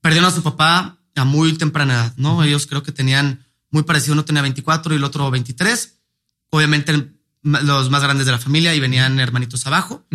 [0.00, 2.42] perdieron a su papá a muy temprana edad, ¿no?
[2.42, 5.98] Ellos creo que tenían muy parecido, uno tenía 24 y el otro 23.
[6.48, 7.12] Obviamente
[7.42, 10.06] los más grandes de la familia y venían hermanitos abajo.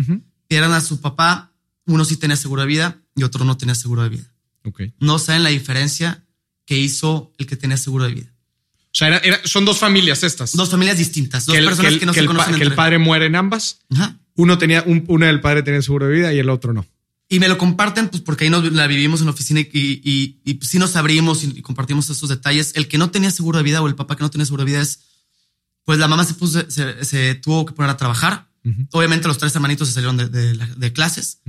[0.48, 1.49] Pierden a su papá,
[1.92, 4.32] uno sí tenía seguro de vida y otro no tenía seguro de vida.
[4.64, 4.94] Okay.
[4.98, 6.24] No saben la diferencia
[6.64, 8.34] que hizo el que tenía seguro de vida.
[8.86, 10.52] O sea, son dos familias estas.
[10.52, 12.56] Dos familias distintas, dos personas que, no se conocen.
[12.56, 13.80] Que el padre muere en ambas.
[13.90, 16.86] Ajá uno tenía, un, uno del padre tenía seguro de vida y el otro no.
[17.28, 20.40] Y me lo comparten, pues porque ahí nos la vivimos en la oficina y, y,
[20.44, 22.72] y, sí nos abrimos y, compartimos esos detalles.
[22.74, 24.72] El que no tenía seguro de vida o el papá que no tenía seguro de
[24.72, 25.00] vida es,
[25.84, 28.48] pues la mamá se puso, se, tuvo que poner a trabajar
[28.92, 31.40] Obviamente los tres hermanitos se salieron de, clases.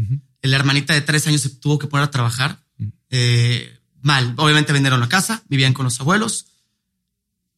[0.41, 2.63] La hermanita de tres años se tuvo que poner a trabajar.
[3.09, 4.33] Eh, mal.
[4.37, 6.47] Obviamente vendieron la casa, vivían con los abuelos.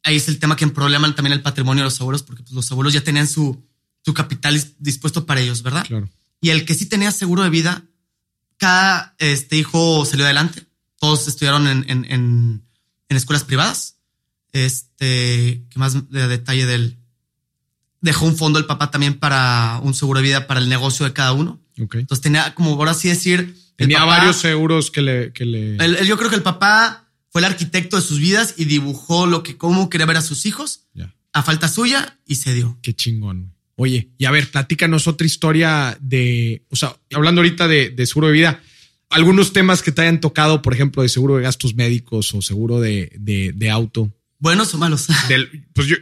[0.04, 2.72] Ahí es el tema que probleman también el patrimonio de los abuelos, porque pues, los
[2.72, 3.66] abuelos ya tenían su,
[4.02, 5.86] su capital dispuesto para ellos, ¿verdad?
[5.88, 6.10] Claro.
[6.42, 7.86] Y el que sí tenía seguro de vida,
[8.58, 10.68] cada este hijo salió adelante.
[11.00, 12.64] Todos estudiaron en, en, en,
[13.10, 13.98] escuelas privadas.
[14.52, 16.98] Este, ¿qué más de detalle del?
[18.02, 21.14] Dejó un fondo el papá también para un seguro de vida para el negocio de
[21.14, 21.62] cada uno.
[21.80, 22.02] Okay.
[22.02, 25.34] Entonces tenía, como por así decir, Tenía varios seguros que le...
[25.34, 25.78] Que le...
[26.06, 29.58] yo creo que el papá fue el arquitecto de sus vidas y dibujó lo que,
[29.58, 30.88] cómo quería ver a sus hijos
[31.36, 32.78] a falta suya y se dio.
[32.84, 33.56] Qué chingón.
[33.76, 38.34] Oye, y a ver, platícanos otra historia de, o sea, hablando ahorita de, seguro de
[38.34, 38.62] vida,
[39.10, 42.80] algunos temas que te hayan tocado, por ejemplo, de seguro de gastos médicos o seguro
[42.80, 44.14] de, de, auto.
[44.38, 45.08] Buenos o malos.
[45.74, 45.96] pues yo,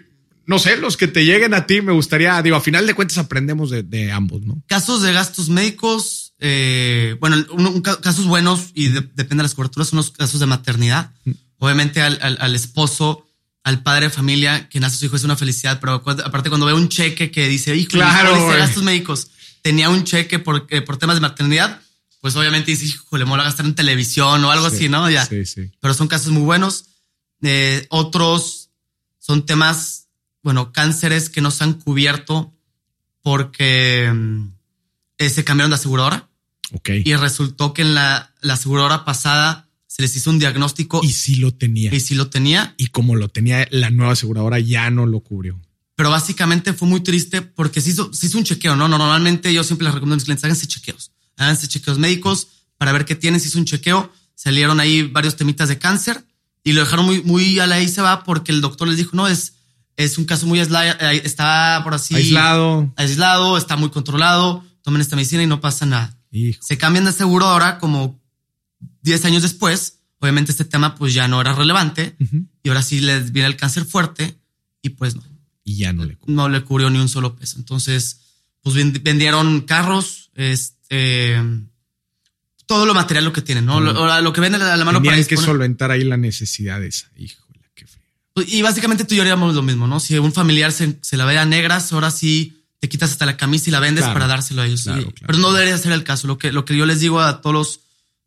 [0.52, 3.18] no sé, los que te lleguen a ti, me gustaría, digo, a final de cuentas
[3.18, 4.62] aprendemos de, ambos, ¿no?
[4.68, 7.38] Casos de gastos médicos, eh, bueno,
[7.82, 11.12] casos buenos y depende de las coberturas, son los casos de maternidad.
[11.24, 11.32] Mm.
[11.60, 13.26] Obviamente al, esposo,
[13.64, 16.74] al padre de familia que nace su hijo es una felicidad, pero aparte cuando ve
[16.74, 19.30] un cheque que dice, hijo, claro, gastos médicos,
[19.62, 21.80] tenía un cheque por, eh, por temas de maternidad,
[22.20, 25.10] pues obviamente dice, hijo, le mola gastar en televisión o algo así, ¿no?
[25.10, 25.26] Ya.
[25.26, 25.72] Sí, sí.
[25.80, 26.88] Pero son casos muy buenos.
[27.41, 28.70] Eh, otros
[29.18, 30.01] son temas
[30.44, 32.54] bueno, cánceres que no se han cubierto
[33.22, 34.48] porque mm,
[35.18, 36.30] eh, se cambiaron de aseguradora.
[36.74, 36.89] Ok.
[37.04, 41.02] Y resultó que en la, la aseguradora pasada se les hizo un diagnóstico.
[41.04, 41.94] Y sí lo tenía.
[41.94, 42.74] Y sí lo tenía.
[42.78, 45.60] Y como lo tenía la nueva aseguradora, ya no lo cubrió.
[45.96, 48.88] Pero básicamente fue muy triste porque se hizo, se hizo un chequeo, ¿no?
[48.88, 51.12] Normalmente yo siempre les recomiendo a mis clientes, háganse chequeos.
[51.38, 53.39] Háganse chequeos médicos para ver qué tienen.
[53.39, 56.24] Se hizo un chequeo, salieron ahí varios temitas de cáncer
[56.64, 59.16] y lo dejaron muy, muy a la ahí se va porque el doctor les dijo,
[59.16, 59.54] no, es
[59.98, 62.16] es un caso muy aislado, eh, está por así.
[62.16, 62.92] Aislado.
[62.96, 64.64] Aislado, está muy controlado.
[64.82, 66.18] Tomen esta medicina y no pasa nada.
[66.62, 68.20] Se cambian de seguro ahora como
[69.02, 70.00] 10 años después.
[70.20, 72.16] Obviamente este tema pues ya no era relevante
[72.64, 74.38] y ahora sí les viene el cáncer fuerte
[74.82, 75.24] y pues no.
[75.64, 76.36] Y ya no le cubrió.
[76.36, 77.58] No le cubrió ni un solo peso.
[77.58, 78.22] Entonces,
[78.62, 81.39] pues vendieron carros, este,
[82.66, 83.80] todo lo material lo que tienen, ¿no?
[83.82, 87.46] Lo, que venden a la mano Tenían para que solventar ahí la necesidad esa, hijo.
[88.34, 89.99] Pues, y básicamente tú y yo haríamos lo mismo, ¿no?
[89.99, 93.69] Si un familiar se, la ve a negras, ahora sí te quitas hasta la camisa
[93.69, 94.88] y la vendes para dárselo a ellos.
[95.25, 96.27] Pero no debería ser el caso.
[96.27, 97.79] Lo que, lo que yo les digo a todos los,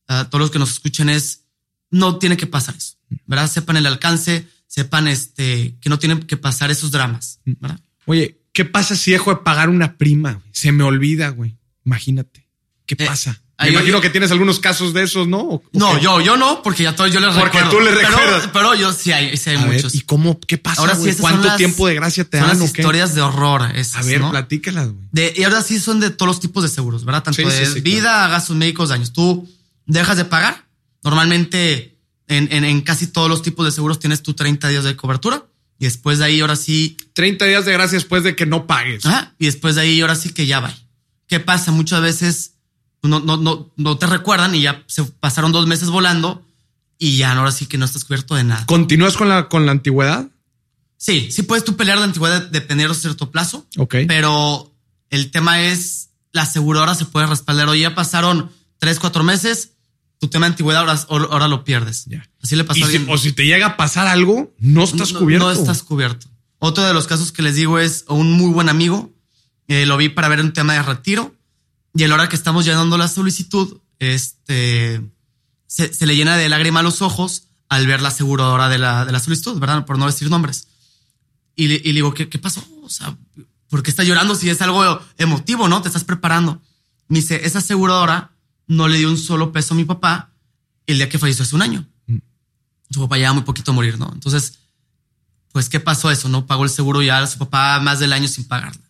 [0.06, 1.44] a todos los que nos escuchen es,
[1.90, 2.96] no tiene que pasar eso,
[3.26, 3.50] ¿verdad?
[3.50, 7.80] Sepan el alcance, sepan este, que no tienen que pasar esos dramas, ¿verdad?
[8.06, 10.42] Oye, ¿qué pasa si dejo de pagar una prima?
[10.52, 11.56] Se me olvida, güey.
[11.84, 12.48] Imagínate.
[12.86, 13.42] ¿Qué eh, pasa?
[13.64, 15.62] Me imagino que tienes algunos casos de esos, ¿no?
[15.72, 17.70] no, yo, yo no, porque ya todo yo les porque recuerdo.
[17.70, 18.50] Porque tú le recuerdas.
[18.52, 19.94] Pero, yo sí hay, sí hay muchos.
[19.94, 20.80] ¿Y cómo, qué pasa?
[20.80, 22.58] Ahora sí, ¿cuánto tiempo de gracia te son dan?
[22.58, 23.70] Las historias de horror.
[23.74, 25.32] Esas, a ver, platícalas, güey.
[25.36, 27.22] Y ahora sí son de todos los tipos de seguros, ¿verdad?
[27.22, 29.12] Tanto de vida, gastos médicos, daños.
[29.12, 29.48] Tú
[29.86, 30.64] dejas de pagar.
[31.02, 31.98] Normalmente
[32.28, 35.44] en, en, en, casi todos los tipos de seguros tienes tu 30 días de cobertura.
[35.78, 36.96] Y después de ahí, ahora sí.
[37.14, 39.04] 30 días de gracia después de que no pagues.
[39.04, 39.34] Ajá.
[39.38, 40.74] Y después de ahí, ahora sí que ya va.
[41.26, 41.72] ¿Qué pasa?
[41.72, 42.53] Muchas veces
[43.04, 46.44] no, no, no, no te recuerdan y ya se pasaron dos meses volando
[46.98, 48.64] y ya ahora sí que no estás cubierto de nada.
[48.66, 50.28] ¿Continúas con la, con la antigüedad?
[50.96, 53.66] Sí, sí puedes tú pelear la antigüedad dependiendo de cierto plazo.
[53.76, 53.96] Ok.
[54.08, 54.74] Pero
[55.10, 57.68] el tema es la aseguradora se puede respaldar.
[57.68, 59.72] O ya pasaron tres, cuatro meses,
[60.18, 62.06] tu tema de antigüedad ahora, ahora lo pierdes.
[62.06, 62.28] Ya.
[62.42, 63.06] Así le pasó a alguien.
[63.08, 65.46] o si te llega a pasar algo, no estás cubierto.
[65.46, 66.26] No estás cubierto.
[66.58, 69.12] Otro de los casos que les digo es un muy buen amigo.
[69.68, 71.33] Eh, lo vi para ver un tema de retiro
[71.94, 75.00] y a la hora que estamos llenando la solicitud, este,
[75.66, 79.12] se, le llena de lágrima a los ojos al ver la aseguradora de la, de
[79.12, 79.86] la solicitud, ¿verdad?
[79.86, 80.66] Por no decir nombres.
[81.54, 82.66] Y le, digo, ¿qué, ¿qué pasó?
[82.82, 83.16] O sea,
[83.68, 85.82] ¿por qué está llorando si es algo emotivo, no?
[85.82, 86.60] Te estás preparando.
[87.08, 88.32] Me dice, esa aseguradora
[88.66, 90.32] no le dio un solo peso a mi papá
[90.86, 91.86] el día que falleció hace un año.
[92.06, 92.18] Mm.
[92.90, 94.10] Su papá ya muy poquito a morir, ¿no?
[94.12, 94.58] Entonces,
[95.52, 96.28] pues, ¿qué pasó eso?
[96.28, 98.82] No pagó el seguro ya a su papá más del año sin pagarla.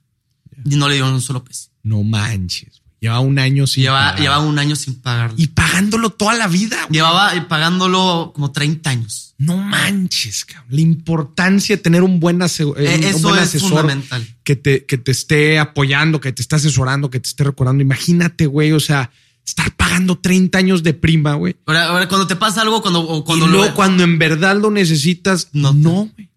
[0.65, 1.69] Y no le dio un solo peso.
[1.83, 2.84] No manches.
[3.05, 5.37] Lleva un año sin Lleva, lleva un año sin pagarlo.
[5.37, 6.89] Y pagándolo toda la vida.
[6.89, 9.35] Llevaba pagándolo como 30 años.
[9.37, 10.71] No manches, cabrón.
[10.71, 14.27] La importancia de tener un buen, eh, Eso es fundamental.
[14.43, 17.83] Que te, que te esté apoyando, que te esté asesorando, que te esté recordando.
[17.83, 19.11] Imagínate, güey, o sea,
[19.47, 21.57] estar pagando 30 años de prima, güey.
[21.67, 26.09] Ahora, cuando te pasa algo, cuando, cuando lo, cuando en verdad lo necesitas, no, no,
[26.17, 26.31] güey.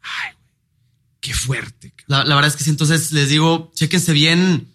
[0.00, 0.48] Ay, güey.
[1.20, 1.92] Qué fuerte.
[2.06, 2.70] La, la, verdad es que sí.
[2.70, 4.68] Entonces les digo, chéquense bien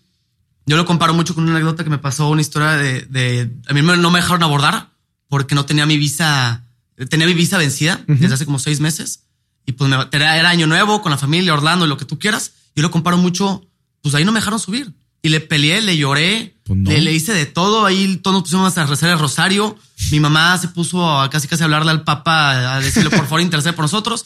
[0.65, 3.73] yo lo comparo mucho con una anécdota que me pasó, una historia de, de a
[3.73, 4.89] mí no me dejaron abordar
[5.27, 6.63] porque no tenía mi visa,
[7.09, 9.23] tenía mi visa vencida desde hace como seis meses
[9.65, 12.51] y pues me, era, año nuevo con la familia, Orlando, lo que tú quieras.
[12.75, 13.67] Yo lo comparo mucho
[14.01, 14.93] pues ahí no me dejaron subir.
[15.21, 16.89] Y le peleé, le lloré, Pues no.
[16.91, 17.85] le, le hice de todo.
[17.85, 19.77] Ahí todos nos pusimos a rezar el rosario.
[20.11, 23.39] Mi mamá se puso a casi casi a hablarle al Papa, a decirle por favor
[23.39, 24.25] intercede por nosotros.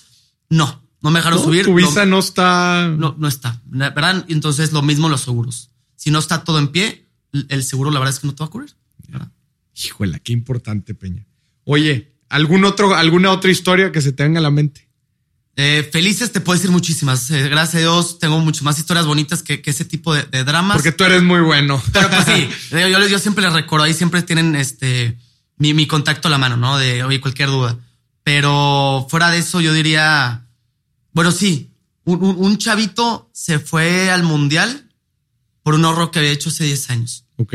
[0.50, 1.66] No, no me dejaron No, subir.
[1.66, 2.88] Tu visa no está.
[2.98, 3.62] no, no está.
[3.66, 4.26] ¿Verdad?
[4.28, 5.70] Entonces lo mismo los seguros.
[6.08, 7.06] Si no está todo en pie,
[7.50, 8.74] el seguro la verdad es que no te va a cubrir.
[9.10, 9.28] ¿verdad?
[9.76, 11.26] Híjole, qué importante, Peña.
[11.66, 14.88] Oye, ¿algún otro, ¿alguna otra historia que se te venga a la mente?
[15.58, 17.30] Eh, felices te puedo decir muchísimas.
[17.32, 20.46] Eh, gracias a Dios tengo muchas más historias bonitas que, que ese tipo de, de
[20.46, 20.78] dramas.
[20.78, 21.84] Porque tú eres muy bueno.
[21.92, 25.18] Pero pues sí, yo, yo, yo siempre les recuerdo, ahí siempre tienen este
[25.58, 26.78] mi, mi contacto a la mano, ¿no?
[26.78, 27.78] De oye, cualquier duda.
[28.24, 30.46] Pero fuera de eso, yo diría,
[31.12, 31.74] bueno, sí,
[32.06, 34.86] un, un- un chavito se fue al mundial
[35.68, 37.26] por un ahorro que había hecho hace 10 años.
[37.36, 37.54] ok.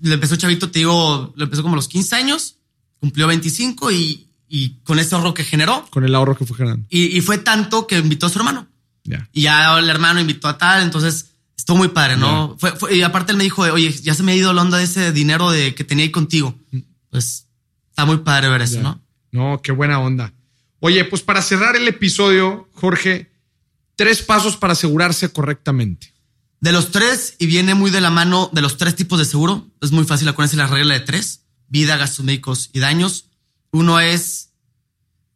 [0.00, 2.56] Le empezó chavito, te digo, le empezó como a los 15 años,
[2.98, 6.84] cumplió 25 y, y con ese ahorro que generó, Con el ahorro que fue generando.
[6.90, 8.66] y, y fue tanto que invitó a su hermano.
[9.04, 9.28] Ya.
[9.32, 12.56] Y ya el hermano invitó a tal, entonces estuvo muy padre, ¿no?
[12.58, 14.78] Fue, fue- y aparte él me dijo, oye, ya se me ha ido la onda
[14.78, 16.58] de ese dinero de que tenía ahí contigo.
[17.10, 17.46] Pues
[17.90, 18.80] está muy padre ver eso.
[18.82, 19.00] ¿no?
[19.30, 20.32] No, qué buena onda.
[20.80, 23.30] Oye, pues para cerrar el episodio, Jorge,
[23.94, 26.12] tres pasos para asegurarse correctamente.
[26.62, 29.66] De los tres, y viene muy de la mano de los tres tipos de seguro,
[29.80, 33.24] es muy fácil acuérdense la regla de tres, vida, gastos médicos y daños.
[33.72, 34.50] Uno es,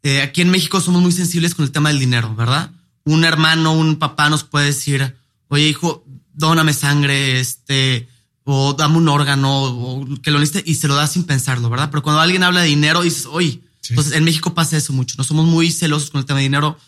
[0.04, 2.70] eh, aquí en México somos muy sensibles con el tema del dinero, ¿verdad?
[3.04, 5.16] Un hermano, un papá nos puede decir,
[5.48, 8.08] oye hijo, dóname sangre, este,
[8.44, 11.90] o dame un órgano, o que lo necesite, y se lo da sin pensarlo, ¿verdad?
[11.90, 13.94] Pero cuando alguien habla de dinero, dices, oye, Sí.
[13.94, 16.78] entonces en México pasa eso mucho, no somos muy celosos con el tema de dinero.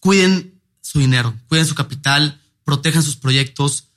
[0.00, 3.90] Cuiden su dinero, cuiden su capital, protejan sus proyectos,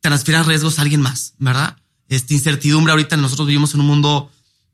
[0.00, 1.78] transfieran riesgos a alguien más, ¿verdad?
[2.08, 4.30] Esta incertidumbre ahorita nosotros vivimos en un mundo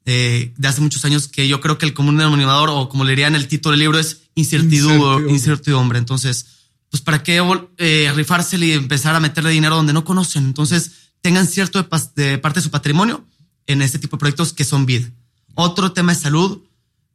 [0.07, 3.11] eh, de hace muchos años que yo creo que el común denominador o como le
[3.11, 4.97] diría en el título del libro es incertidumbre.
[4.97, 5.33] Incertidumbre.
[5.33, 5.99] incertidumbre.
[5.99, 6.47] Entonces,
[6.89, 7.43] pues para qué
[7.77, 10.47] eh, rifársele y empezar a meterle dinero donde no conocen.
[10.47, 13.27] Entonces, tengan cierto de, de parte de su patrimonio
[13.67, 15.11] en este tipo de proyectos que son vida.
[15.55, 16.63] Otro tema es salud.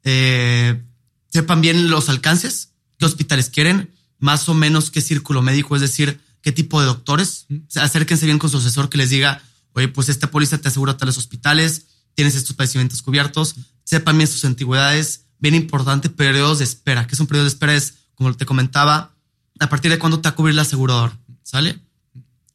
[0.04, 0.80] Eh,
[1.28, 6.20] sepan bien los alcances, qué hospitales quieren, más o menos qué círculo médico, es decir,
[6.42, 7.48] qué tipo de doctores.
[7.52, 9.42] O sea, acérquense bien con su asesor que les diga,
[9.74, 14.44] oye, pues esta póliza te asegura tales hospitales, tienes estos padecimientos cubiertos, sepan bien sus
[14.46, 17.08] antigüedades, bien importante, periodos de espera.
[17.08, 17.74] ¿Qué es un periodo de espera?
[17.76, 19.16] Es, como te comentaba,
[19.60, 21.80] a partir de cuándo te va a cubrir la aseguradora, ¿sale?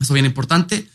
[0.01, 0.89] Eso bien importante.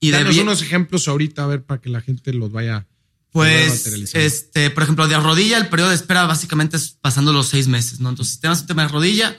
[0.00, 2.86] Y de Danos bien- unos ejemplos ahorita, a ver, para que la gente los vaya.
[3.30, 7.66] pues, este, por ejemplo, de rodilla, el periodo de espera básicamente es pasando los seis
[7.68, 8.08] meses, ¿no?
[8.10, 9.36] Entonces, si tenemos un tema de rodilla,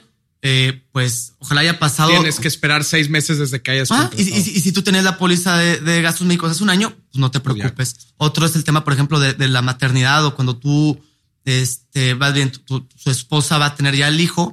[0.48, 2.10] eh, pues ojalá haya pasado.
[2.10, 5.18] Tienes que esperar seis meses desde que hayas Ah, y, y- si tú tenías la
[5.18, 7.96] póliza de, de gastos médicos hace un año, pues no te preocupes.
[8.16, 11.00] Otro es el tema, por ejemplo, de, de la maternidad o cuando tú,
[11.44, 14.52] este, vas bien, tu, tu- su esposa va a tener ya el hijo,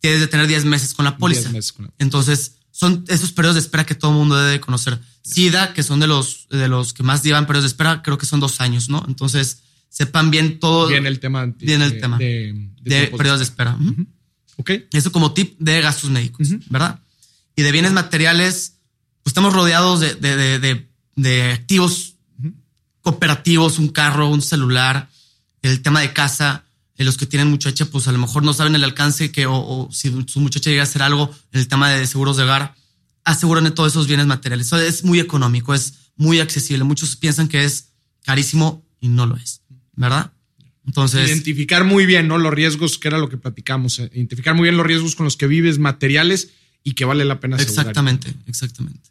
[0.00, 1.40] tienes de tener 10 meses con la póliza.
[1.42, 4.60] 10 meses con la- Entonces, son esos periodos de espera que todo el mundo debe
[4.60, 4.98] conocer.
[5.22, 8.24] SIDA, que son de los, de los que más llevan periodos de espera, creo que
[8.26, 9.04] son dos años, ¿no?
[9.08, 9.60] Entonces,
[9.90, 11.44] sepan bien todo Viene el tema.
[11.46, 12.18] Viene el de- tema.
[12.82, 13.76] De, periodos de espera.
[14.58, 14.70] Ok.
[14.92, 16.60] Eso como tip de gastos médicos, Ujú.
[16.68, 17.00] ¿verdad?
[17.56, 18.74] Y de bienes materiales,
[19.22, 22.14] pues estamos rodeados de, de, de, de- activos
[23.02, 25.08] cooperativos, un carro, un celular,
[25.62, 26.64] el tema de casa.
[26.96, 29.54] eh, los que tienen muchacha, pues a lo mejor no saben el alcance que, o,
[29.56, 32.74] o si su muchacha llega a hacer algo en el tema de seguros de hogar,
[33.24, 34.66] aseguran todos esos bienes materiales.
[34.66, 36.82] Eso es muy económico, es muy accesible.
[36.84, 37.90] Muchos piensan que es
[38.24, 39.62] carísimo y no lo es,
[39.94, 40.32] ¿verdad?
[40.88, 42.38] Entonces, Identificar muy bien, ¿no?
[42.38, 43.98] Los riesgos, que era lo que platicamos.
[44.00, 46.48] eh, Identificar muy bien los riesgos con los que vives, materiales
[46.82, 47.80] y que vale la pena asegurar.
[47.86, 49.08] exactamente, exactamente.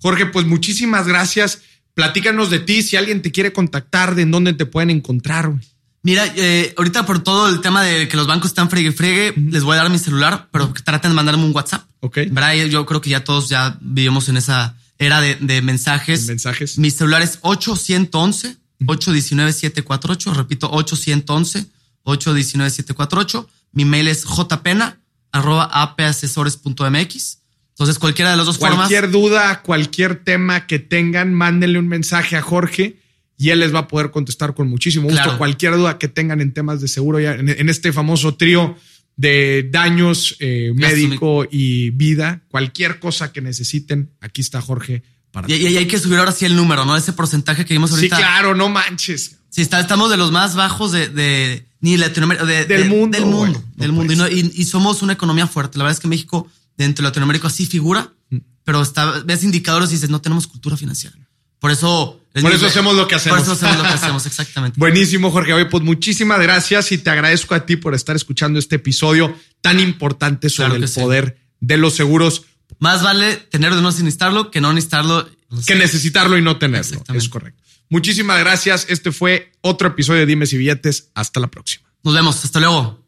[0.00, 1.62] Jorge, pues muchísimas gracias.
[1.94, 5.48] Platícanos de ti, si alguien te quiere contactar, de en dónde te pueden encontrar.
[5.48, 5.60] güey.
[6.02, 9.64] Mira, eh, ahorita por todo el tema de que los bancos están fregue fregue, les
[9.64, 11.84] voy a dar mi celular, pero traten de mandarme un WhatsApp.
[12.00, 12.18] Ok.
[12.30, 12.54] ¿Verdad?
[12.66, 16.26] Yo creo que ya todos ya vivimos en esa era de, de mensajes.
[16.26, 16.78] Mensajes.
[16.78, 18.56] Mi celular es 811
[18.86, 20.34] 819 748.
[20.34, 21.66] Repito, 811
[22.04, 23.48] 819 748.
[23.72, 25.00] Mi mail es jpena
[25.32, 27.38] arroba apasesores.mx.
[27.70, 29.12] Entonces, cualquiera de las dos Cualquier formas.
[29.12, 32.96] duda, cualquier tema que tengan, mándenle un mensaje a Jorge
[33.38, 35.22] y él les va a poder contestar con muchísimo gusto.
[35.22, 35.38] Claro.
[35.38, 38.76] Cualquier duda que tengan en temas de seguro, ya en, en este famoso trío
[39.16, 45.02] de daños eh, médico y vida, cualquier cosa que necesiten, aquí está Jorge
[45.32, 46.96] para Y, y hay que subir ahora sí el número, ¿no?
[46.96, 48.16] Ese porcentaje que vimos Sí, ahorita.
[48.16, 49.36] claro, no manches.
[49.50, 53.16] Sí, está, estamos de los más bajos de, de ni Latinoamérica, de- Del de- mundo,
[53.18, 53.62] Del mundo.
[53.76, 54.12] No del mundo.
[54.12, 55.78] Y, puede no- y- y somos una economía fuerte.
[55.78, 58.36] La verdad es que México, dentro de Latinoamérica, sí figura, Mm.
[58.64, 61.16] pero está, ves indicadores y dices, no tenemos cultura financiera.
[61.58, 62.16] Por eso.
[62.32, 63.38] es Por eso hacemos lo que hacemos.
[63.40, 64.78] Por eso hacemos lo que hacemos, exactamente.
[64.78, 65.52] Buenísimo, Jorge.
[65.52, 69.80] Oye, pues muchísimas gracias y te agradezco a ti por estar escuchando este episodio tan
[69.80, 71.00] importante sobre Claro el sí.
[71.00, 72.44] poder de los seguros.
[72.80, 75.28] Más vale tener de no necesitarlo que no necesitarlo.
[75.66, 77.04] Que necesitarlo y no tenerlo.
[77.14, 77.62] Es correcto.
[77.88, 78.86] Muchísimas gracias.
[78.88, 81.10] Este fue otro episodio de Dimes y Billetes.
[81.14, 81.88] Hasta la próxima.
[82.02, 82.44] Nos vemos.
[82.44, 82.99] Hasta luego.